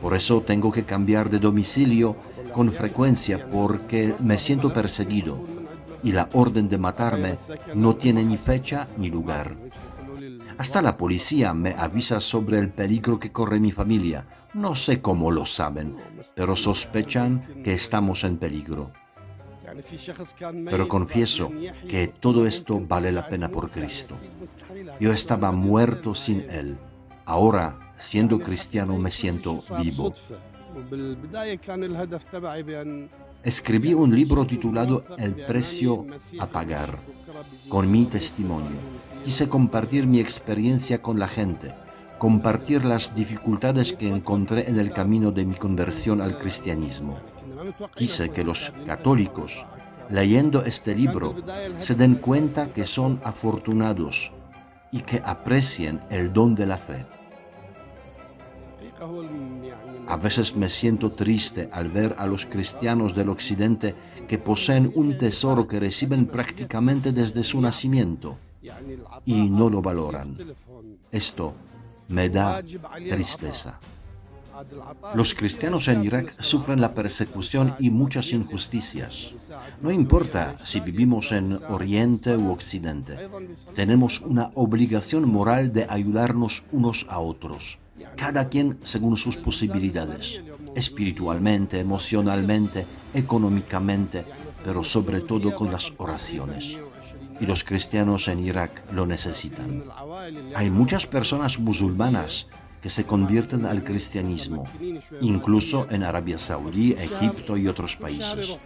Por 0.01 0.13
eso 0.13 0.41
tengo 0.41 0.71
que 0.71 0.83
cambiar 0.83 1.29
de 1.29 1.39
domicilio 1.39 2.17
con 2.53 2.71
frecuencia 2.71 3.49
porque 3.49 4.13
me 4.19 4.37
siento 4.37 4.73
perseguido 4.73 5.41
y 6.03 6.11
la 6.11 6.27
orden 6.33 6.67
de 6.67 6.77
matarme 6.77 7.37
no 7.75 7.95
tiene 7.95 8.25
ni 8.25 8.37
fecha 8.37 8.87
ni 8.97 9.09
lugar. 9.09 9.55
Hasta 10.57 10.81
la 10.81 10.97
policía 10.97 11.53
me 11.53 11.71
avisa 11.77 12.19
sobre 12.19 12.59
el 12.59 12.69
peligro 12.69 13.19
que 13.19 13.31
corre 13.31 13.61
mi 13.61 13.71
familia 13.71 14.25
no 14.53 14.75
sé 14.75 15.01
cómo 15.01 15.31
lo 15.31 15.45
saben, 15.45 15.95
pero 16.35 16.55
sospechan 16.55 17.63
que 17.63 17.73
estamos 17.73 18.23
en 18.23 18.37
peligro. 18.37 18.91
Pero 20.65 20.87
confieso 20.87 21.51
que 21.87 22.07
todo 22.07 22.47
esto 22.47 22.79
vale 22.79 23.11
la 23.11 23.27
pena 23.27 23.49
por 23.49 23.69
Cristo. 23.69 24.15
Yo 24.99 25.13
estaba 25.13 25.51
muerto 25.51 26.15
sin 26.15 26.49
Él. 26.49 26.77
Ahora, 27.25 27.93
siendo 27.97 28.39
cristiano, 28.39 28.97
me 28.97 29.11
siento 29.11 29.59
vivo. 29.81 30.13
Escribí 33.43 33.93
un 33.93 34.15
libro 34.15 34.45
titulado 34.45 35.03
El 35.17 35.35
precio 35.35 36.05
a 36.39 36.47
pagar, 36.47 36.99
con 37.69 37.89
mi 37.91 38.05
testimonio. 38.05 38.77
Quise 39.23 39.47
compartir 39.47 40.07
mi 40.07 40.19
experiencia 40.19 41.01
con 41.01 41.19
la 41.19 41.27
gente 41.27 41.73
compartir 42.19 42.85
las 42.85 43.15
dificultades 43.15 43.93
que 43.93 44.07
encontré 44.07 44.69
en 44.69 44.77
el 44.77 44.91
camino 44.91 45.31
de 45.31 45.45
mi 45.45 45.55
conversión 45.55 46.21
al 46.21 46.37
cristianismo. 46.37 47.17
Quise 47.95 48.29
que 48.29 48.43
los 48.43 48.71
católicos, 48.85 49.65
leyendo 50.09 50.63
este 50.63 50.93
libro, 50.93 51.33
se 51.77 51.95
den 51.95 52.15
cuenta 52.15 52.67
que 52.73 52.85
son 52.85 53.19
afortunados 53.23 54.31
y 54.91 54.99
que 54.99 55.21
aprecien 55.25 56.01
el 56.09 56.31
don 56.33 56.53
de 56.55 56.65
la 56.65 56.77
fe. 56.77 57.05
A 60.07 60.17
veces 60.17 60.55
me 60.55 60.67
siento 60.67 61.09
triste 61.09 61.69
al 61.71 61.87
ver 61.87 62.15
a 62.17 62.27
los 62.27 62.45
cristianos 62.45 63.15
del 63.15 63.29
Occidente 63.29 63.95
que 64.27 64.37
poseen 64.37 64.91
un 64.95 65.17
tesoro 65.17 65.67
que 65.67 65.79
reciben 65.79 66.25
prácticamente 66.25 67.13
desde 67.13 67.43
su 67.43 67.61
nacimiento 67.61 68.37
y 69.25 69.49
no 69.49 69.69
lo 69.69 69.81
valoran. 69.81 70.35
Esto 71.11 71.55
me 72.09 72.29
da 72.29 72.61
tristeza. 73.07 73.79
Los 75.15 75.33
cristianos 75.33 75.87
en 75.87 76.03
Irak 76.03 76.35
sufren 76.41 76.81
la 76.81 76.93
persecución 76.93 77.75
y 77.79 77.89
muchas 77.89 78.33
injusticias. 78.33 79.31
No 79.81 79.89
importa 79.89 80.57
si 80.65 80.81
vivimos 80.81 81.31
en 81.31 81.59
Oriente 81.69 82.35
u 82.35 82.51
Occidente, 82.51 83.15
tenemos 83.73 84.19
una 84.19 84.51
obligación 84.55 85.29
moral 85.29 85.71
de 85.71 85.87
ayudarnos 85.89 86.63
unos 86.71 87.05
a 87.09 87.19
otros, 87.19 87.79
cada 88.17 88.49
quien 88.49 88.79
según 88.83 89.15
sus 89.15 89.37
posibilidades, 89.37 90.41
espiritualmente, 90.75 91.79
emocionalmente, 91.79 92.85
económicamente, 93.13 94.25
pero 94.65 94.83
sobre 94.83 95.21
todo 95.21 95.55
con 95.55 95.71
las 95.71 95.93
oraciones 95.97 96.77
y 97.39 97.45
los 97.45 97.63
cristianos 97.63 98.27
en 98.27 98.39
Irak 98.39 98.83
lo 98.93 99.05
necesitan. 99.05 99.83
Hay 100.55 100.69
muchas 100.69 101.05
personas 101.07 101.59
musulmanas 101.59 102.47
que 102.81 102.89
se 102.89 103.05
convierten 103.05 103.65
al 103.65 103.83
cristianismo, 103.83 104.65
incluso 105.21 105.87
en 105.89 106.03
Arabia 106.03 106.37
Saudí, 106.37 106.93
Egipto 106.93 107.57
y 107.57 107.67
otros 107.67 107.97
países. 107.97 108.57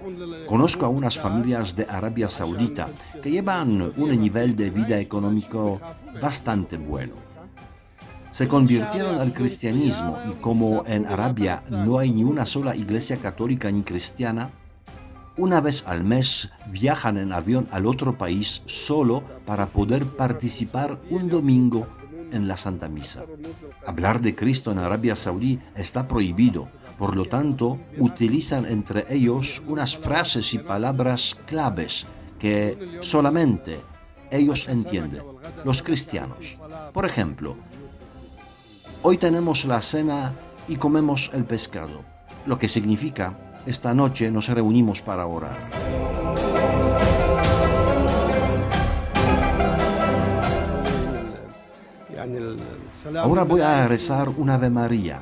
Conozco 0.47 0.85
a 0.85 0.89
unas 0.89 1.17
familias 1.17 1.75
de 1.75 1.85
Arabia 1.89 2.29
Saudita 2.29 2.87
que 3.21 3.31
llevan 3.31 3.91
un 3.97 4.21
nivel 4.21 4.55
de 4.55 4.69
vida 4.69 4.99
económico 4.99 5.79
bastante 6.21 6.77
bueno. 6.77 7.13
Se 8.29 8.47
convirtieron 8.47 9.19
al 9.19 9.31
cristianismo 9.31 10.17
y 10.27 10.33
como 10.41 10.83
en 10.87 11.05
Arabia 11.05 11.63
no 11.69 11.99
hay 11.99 12.11
ni 12.11 12.23
una 12.23 12.45
sola 12.47 12.75
iglesia 12.75 13.17
católica 13.17 13.69
ni 13.69 13.83
cristiana, 13.83 14.49
una 15.37 15.61
vez 15.61 15.83
al 15.87 16.03
mes 16.03 16.51
viajan 16.67 17.17
en 17.17 17.31
avión 17.31 17.67
al 17.71 17.85
otro 17.85 18.17
país 18.17 18.61
solo 18.65 19.23
para 19.45 19.67
poder 19.67 20.05
participar 20.05 20.99
un 21.09 21.27
domingo 21.27 21.87
en 22.31 22.47
la 22.47 22.57
Santa 22.57 22.87
Misa. 22.87 23.23
Hablar 23.85 24.21
de 24.21 24.35
Cristo 24.35 24.71
en 24.71 24.79
Arabia 24.79 25.15
Saudí 25.15 25.59
está 25.75 26.07
prohibido, 26.07 26.67
por 26.97 27.15
lo 27.15 27.25
tanto 27.25 27.79
utilizan 27.97 28.65
entre 28.65 29.05
ellos 29.09 29.61
unas 29.67 29.97
frases 29.97 30.53
y 30.53 30.59
palabras 30.59 31.35
claves 31.45 32.05
que 32.39 32.99
solamente 33.01 33.79
ellos 34.31 34.67
entienden, 34.67 35.21
los 35.63 35.81
cristianos. 35.81 36.59
Por 36.93 37.05
ejemplo, 37.05 37.55
hoy 39.01 39.17
tenemos 39.17 39.65
la 39.65 39.81
cena 39.81 40.33
y 40.67 40.75
comemos 40.75 41.29
el 41.33 41.43
pescado, 41.43 42.01
lo 42.45 42.57
que 42.57 42.69
significa 42.69 43.52
esta 43.65 43.93
noche 43.93 44.29
nos 44.31 44.47
reunimos 44.47 45.01
para 45.01 45.25
orar. 45.25 45.57
Ahora 53.17 53.43
voy 53.43 53.61
a 53.61 53.87
rezar 53.87 54.29
una 54.29 54.55
Ave 54.55 54.69
María 54.69 55.21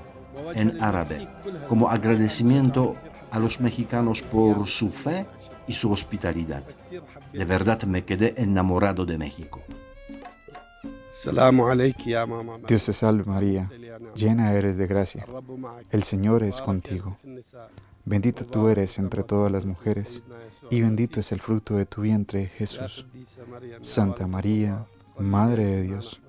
en 0.53 0.81
árabe 0.81 1.27
como 1.67 1.89
agradecimiento 1.89 2.95
a 3.31 3.39
los 3.39 3.59
mexicanos 3.59 4.21
por 4.21 4.67
su 4.67 4.89
fe 4.89 5.25
y 5.67 5.73
su 5.73 5.91
hospitalidad. 5.91 6.63
De 7.33 7.45
verdad 7.45 7.83
me 7.83 8.03
quedé 8.03 8.33
enamorado 8.37 9.05
de 9.05 9.17
México. 9.17 9.61
Dios 12.67 12.85
te 12.85 12.93
salve 12.93 13.23
María, 13.25 13.69
llena 14.15 14.53
eres 14.53 14.77
de 14.77 14.87
gracia. 14.87 15.25
El 15.91 16.03
Señor 16.03 16.41
es 16.41 16.61
contigo. 16.61 17.17
Bendita 18.05 18.45
tú 18.45 18.69
eres 18.69 18.97
entre 18.97 19.23
todas 19.23 19.51
las 19.51 19.65
mujeres, 19.65 20.23
y 20.69 20.81
bendito 20.81 21.19
es 21.19 21.33
el 21.33 21.41
fruto 21.41 21.75
de 21.75 21.85
tu 21.85 22.01
vientre, 22.01 22.45
Jesús. 22.47 23.05
Santa 23.81 24.25
María, 24.25 24.85
Madre 25.19 25.65
de 25.65 25.81
Dios, 25.81 26.21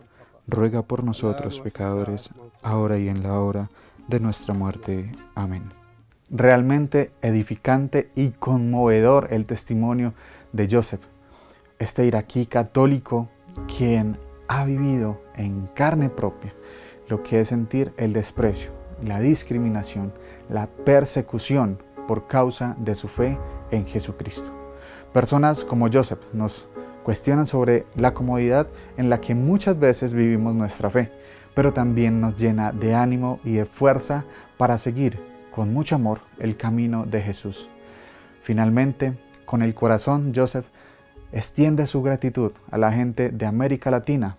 ruega 0.49 0.83
por 0.83 1.05
nosotros 1.05 1.61
pecadores, 1.61 2.31
ahora 2.63 2.99
y 2.99 3.09
en 3.09 3.23
la 3.23 3.39
hora 3.39 3.71
de 4.09 4.19
nuestra 4.19 4.53
muerte. 4.53 5.13
Amén. 5.37 5.73
Realmente 6.29 7.13
edificante 7.23 8.11
y 8.17 8.31
conmovedor 8.31 9.29
el 9.31 9.47
testimonio 9.47 10.13
de 10.53 10.69
Joseph, 10.69 11.03
este 11.79 12.05
iraquí 12.05 12.47
católico 12.47 13.29
quien 13.67 14.19
ha 14.53 14.67
vivido 14.67 15.19
en 15.35 15.67
carne 15.73 16.11
propia 16.11 16.53
lo 17.09 17.23
que 17.23 17.41
es 17.41 17.49
sentir 17.49 17.95
el 17.97 18.13
desprecio, 18.13 18.71
la 19.03 19.19
discriminación, 19.19 20.13
la 20.51 20.67
persecución 20.67 21.79
por 22.07 22.27
causa 22.27 22.77
de 22.79 22.95
su 22.95 23.09
fe 23.09 23.39
en 23.71 23.87
Jesucristo. 23.87 24.51
Personas 25.15 25.65
como 25.65 25.91
Joseph 25.91 26.21
nos 26.35 26.67
cuestionan 27.03 27.47
sobre 27.47 27.87
la 27.97 28.13
comodidad 28.13 28.67
en 28.99 29.09
la 29.09 29.23
que 29.23 29.35
muchas 29.35 29.79
veces 29.79 30.13
vivimos 30.13 30.55
nuestra 30.55 30.91
fe, 30.91 31.11
pero 31.55 31.73
también 31.73 32.21
nos 32.21 32.37
llena 32.37 32.73
de 32.73 32.95
ánimo 32.95 33.41
y 33.45 33.55
de 33.55 33.65
fuerza 33.65 34.25
para 34.59 34.77
seguir 34.77 35.19
con 35.55 35.73
mucho 35.73 35.95
amor 35.95 36.21
el 36.39 36.59
camino 36.59 37.07
de 37.07 37.23
Jesús. 37.23 37.69
Finalmente, 38.43 39.15
con 39.47 39.63
el 39.63 39.75
corazón, 39.75 40.35
Joseph 40.37 40.67
extiende 41.33 41.87
su 41.87 42.03
gratitud 42.03 42.53
a 42.71 42.77
la 42.77 42.93
gente 42.93 43.31
de 43.31 43.47
América 43.47 43.91
Latina, 43.91 44.37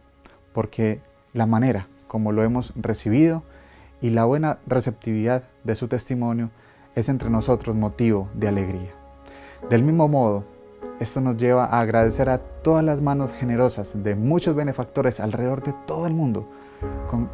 porque 0.54 1.02
la 1.34 1.46
manera 1.46 1.88
como 2.08 2.32
lo 2.32 2.44
hemos 2.44 2.74
recibido 2.76 3.42
y 4.00 4.12
la 4.12 4.26
buena 4.26 4.60
receptividad 4.68 5.44
de 5.64 5.74
su 5.74 5.88
testimonio 5.88 6.52
es 6.94 7.10
entre 7.10 7.32
nosotros 7.32 7.76
motivo 7.76 8.30
de 8.36 8.48
alegría. 8.50 8.92
Del 9.68 9.82
mismo 9.82 10.08
modo, 10.08 10.44
esto 11.00 11.22
nos 11.22 11.38
lleva 11.38 11.66
a 11.66 11.80
agradecer 11.80 12.30
a 12.30 12.38
todas 12.38 12.84
las 12.84 13.02
manos 13.02 13.32
generosas 13.32 14.04
de 14.04 14.16
muchos 14.16 14.56
benefactores 14.56 15.20
alrededor 15.20 15.64
de 15.64 15.74
todo 15.88 16.06
el 16.06 16.14
mundo 16.14 16.48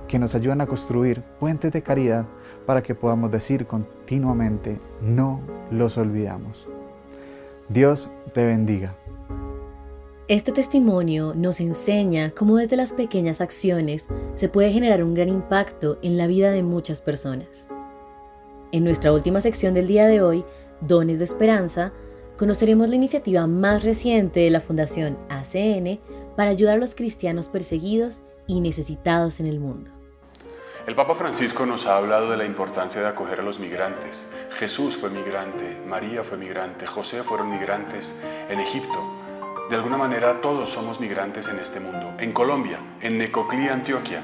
que 0.08 0.20
nos 0.20 0.36
ayudan 0.36 0.62
a 0.62 0.68
construir 0.68 1.24
puentes 1.40 1.74
de 1.74 1.82
caridad 1.82 2.26
para 2.66 2.82
que 2.82 2.96
podamos 2.96 3.32
decir 3.32 3.66
continuamente, 3.66 4.80
no 5.02 5.42
los 5.72 5.98
olvidamos. 5.98 6.68
Dios 7.68 8.10
te 8.34 8.46
bendiga. 8.46 8.96
Este 10.30 10.52
testimonio 10.52 11.34
nos 11.36 11.60
enseña 11.60 12.30
cómo 12.30 12.58
desde 12.58 12.76
las 12.76 12.94
pequeñas 12.94 13.42
acciones 13.42 14.06
se 14.36 14.48
puede 14.48 14.72
generar 14.72 15.04
un 15.04 15.16
gran 15.16 15.28
impacto 15.28 15.98
en 16.04 16.20
la 16.20 16.28
vida 16.28 16.52
de 16.52 16.62
muchas 16.62 17.02
personas. 17.02 17.68
En 18.72 18.84
nuestra 18.84 19.12
última 19.12 19.42
sección 19.42 19.74
del 19.74 19.88
día 19.88 20.06
de 20.06 20.22
hoy, 20.22 20.46
Dones 20.82 21.18
de 21.18 21.26
Esperanza, 21.26 21.94
conoceremos 22.38 22.90
la 22.90 22.96
iniciativa 22.96 23.48
más 23.48 23.84
reciente 23.84 24.42
de 24.42 24.52
la 24.52 24.62
Fundación 24.62 25.18
ACN 25.30 26.00
para 26.38 26.52
ayudar 26.52 26.76
a 26.76 26.80
los 26.80 26.94
cristianos 26.94 27.50
perseguidos 27.50 28.22
y 28.46 28.62
necesitados 28.62 29.40
en 29.40 29.48
el 29.48 29.60
mundo. 29.60 29.90
El 30.86 30.94
Papa 30.94 31.16
Francisco 31.16 31.66
nos 31.66 31.88
ha 31.88 31.98
hablado 31.98 32.30
de 32.30 32.38
la 32.38 32.46
importancia 32.46 33.02
de 33.02 33.08
acoger 33.08 33.40
a 33.40 33.44
los 33.44 33.60
migrantes. 33.60 34.28
Jesús 34.52 34.96
fue 34.96 35.10
migrante, 35.10 35.82
María 35.88 36.24
fue 36.24 36.38
migrante, 36.38 36.86
José 36.86 37.24
fueron 37.24 37.50
migrantes 37.50 38.16
en 38.48 38.60
Egipto. 38.60 39.19
De 39.70 39.76
alguna 39.76 39.98
manera 39.98 40.42
todos 40.42 40.72
somos 40.72 41.00
migrantes 41.00 41.48
en 41.48 41.60
este 41.60 41.80
mundo. 41.80 42.14
En 42.18 42.34
Colombia, 42.34 42.80
en 43.02 43.20
Necoclí, 43.20 43.68
Antioquia, 43.68 44.24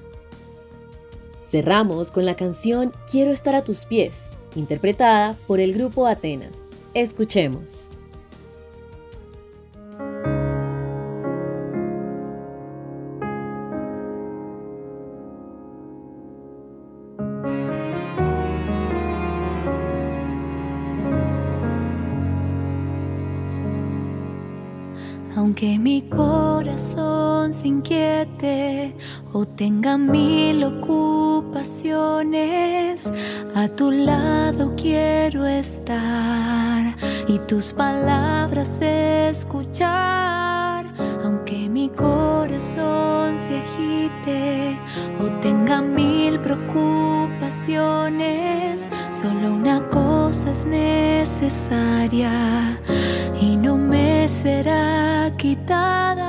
Cerramos 1.44 2.10
con 2.10 2.26
la 2.26 2.36
canción 2.36 2.92
Quiero 3.12 3.30
estar 3.30 3.54
a 3.54 3.64
tus 3.64 3.86
pies, 3.86 4.30
interpretada 4.56 5.38
por 5.46 5.60
el 5.60 5.72
grupo 5.74 6.08
Atenas. 6.08 6.56
Escuchemos. 6.96 7.89
Corazón 26.80 27.52
se 27.52 27.68
inquiete 27.68 28.96
o 29.34 29.46
tenga 29.46 29.98
mil 29.98 30.64
ocupaciones, 30.64 33.12
a 33.54 33.68
tu 33.68 33.92
lado 33.92 34.74
quiero 34.78 35.46
estar 35.46 36.96
y 37.28 37.38
tus 37.40 37.74
palabras 37.74 38.82
escuchar. 38.82 40.86
Aunque 41.26 41.68
mi 41.70 41.90
corazón 41.90 43.38
se 43.38 43.60
agite 43.60 44.78
o 45.22 45.26
tenga 45.42 45.82
mil 45.82 46.40
preocupaciones, 46.40 48.88
solo 49.12 49.54
una 49.54 49.82
cosa 49.90 50.52
es 50.52 50.66
necesaria 50.66 52.32
y 53.42 53.58
no 53.58 53.76
me 53.76 54.30
será 54.30 55.30
quitada. 55.38 56.29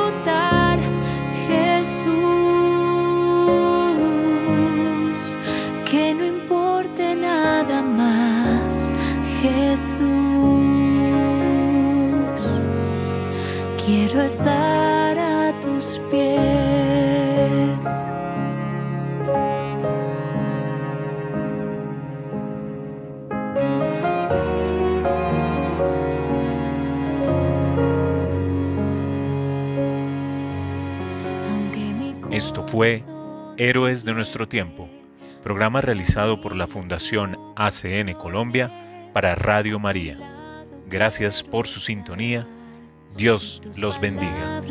a 14.47 15.53
tus 15.61 16.01
pies. 16.09 16.51
Esto 32.31 32.63
fue 32.63 33.03
Héroes 33.57 34.03
de 34.05 34.13
nuestro 34.13 34.47
tiempo, 34.47 34.89
programa 35.43 35.81
realizado 35.81 36.41
por 36.41 36.55
la 36.55 36.65
Fundación 36.65 37.37
ACN 37.55 38.13
Colombia 38.13 38.71
para 39.13 39.35
Radio 39.35 39.77
María. 39.77 40.17
Gracias 40.87 41.43
por 41.43 41.67
su 41.67 41.79
sintonía. 41.79 42.47
Dios 43.15 43.61
los 43.77 43.99
bendiga. 43.99 44.61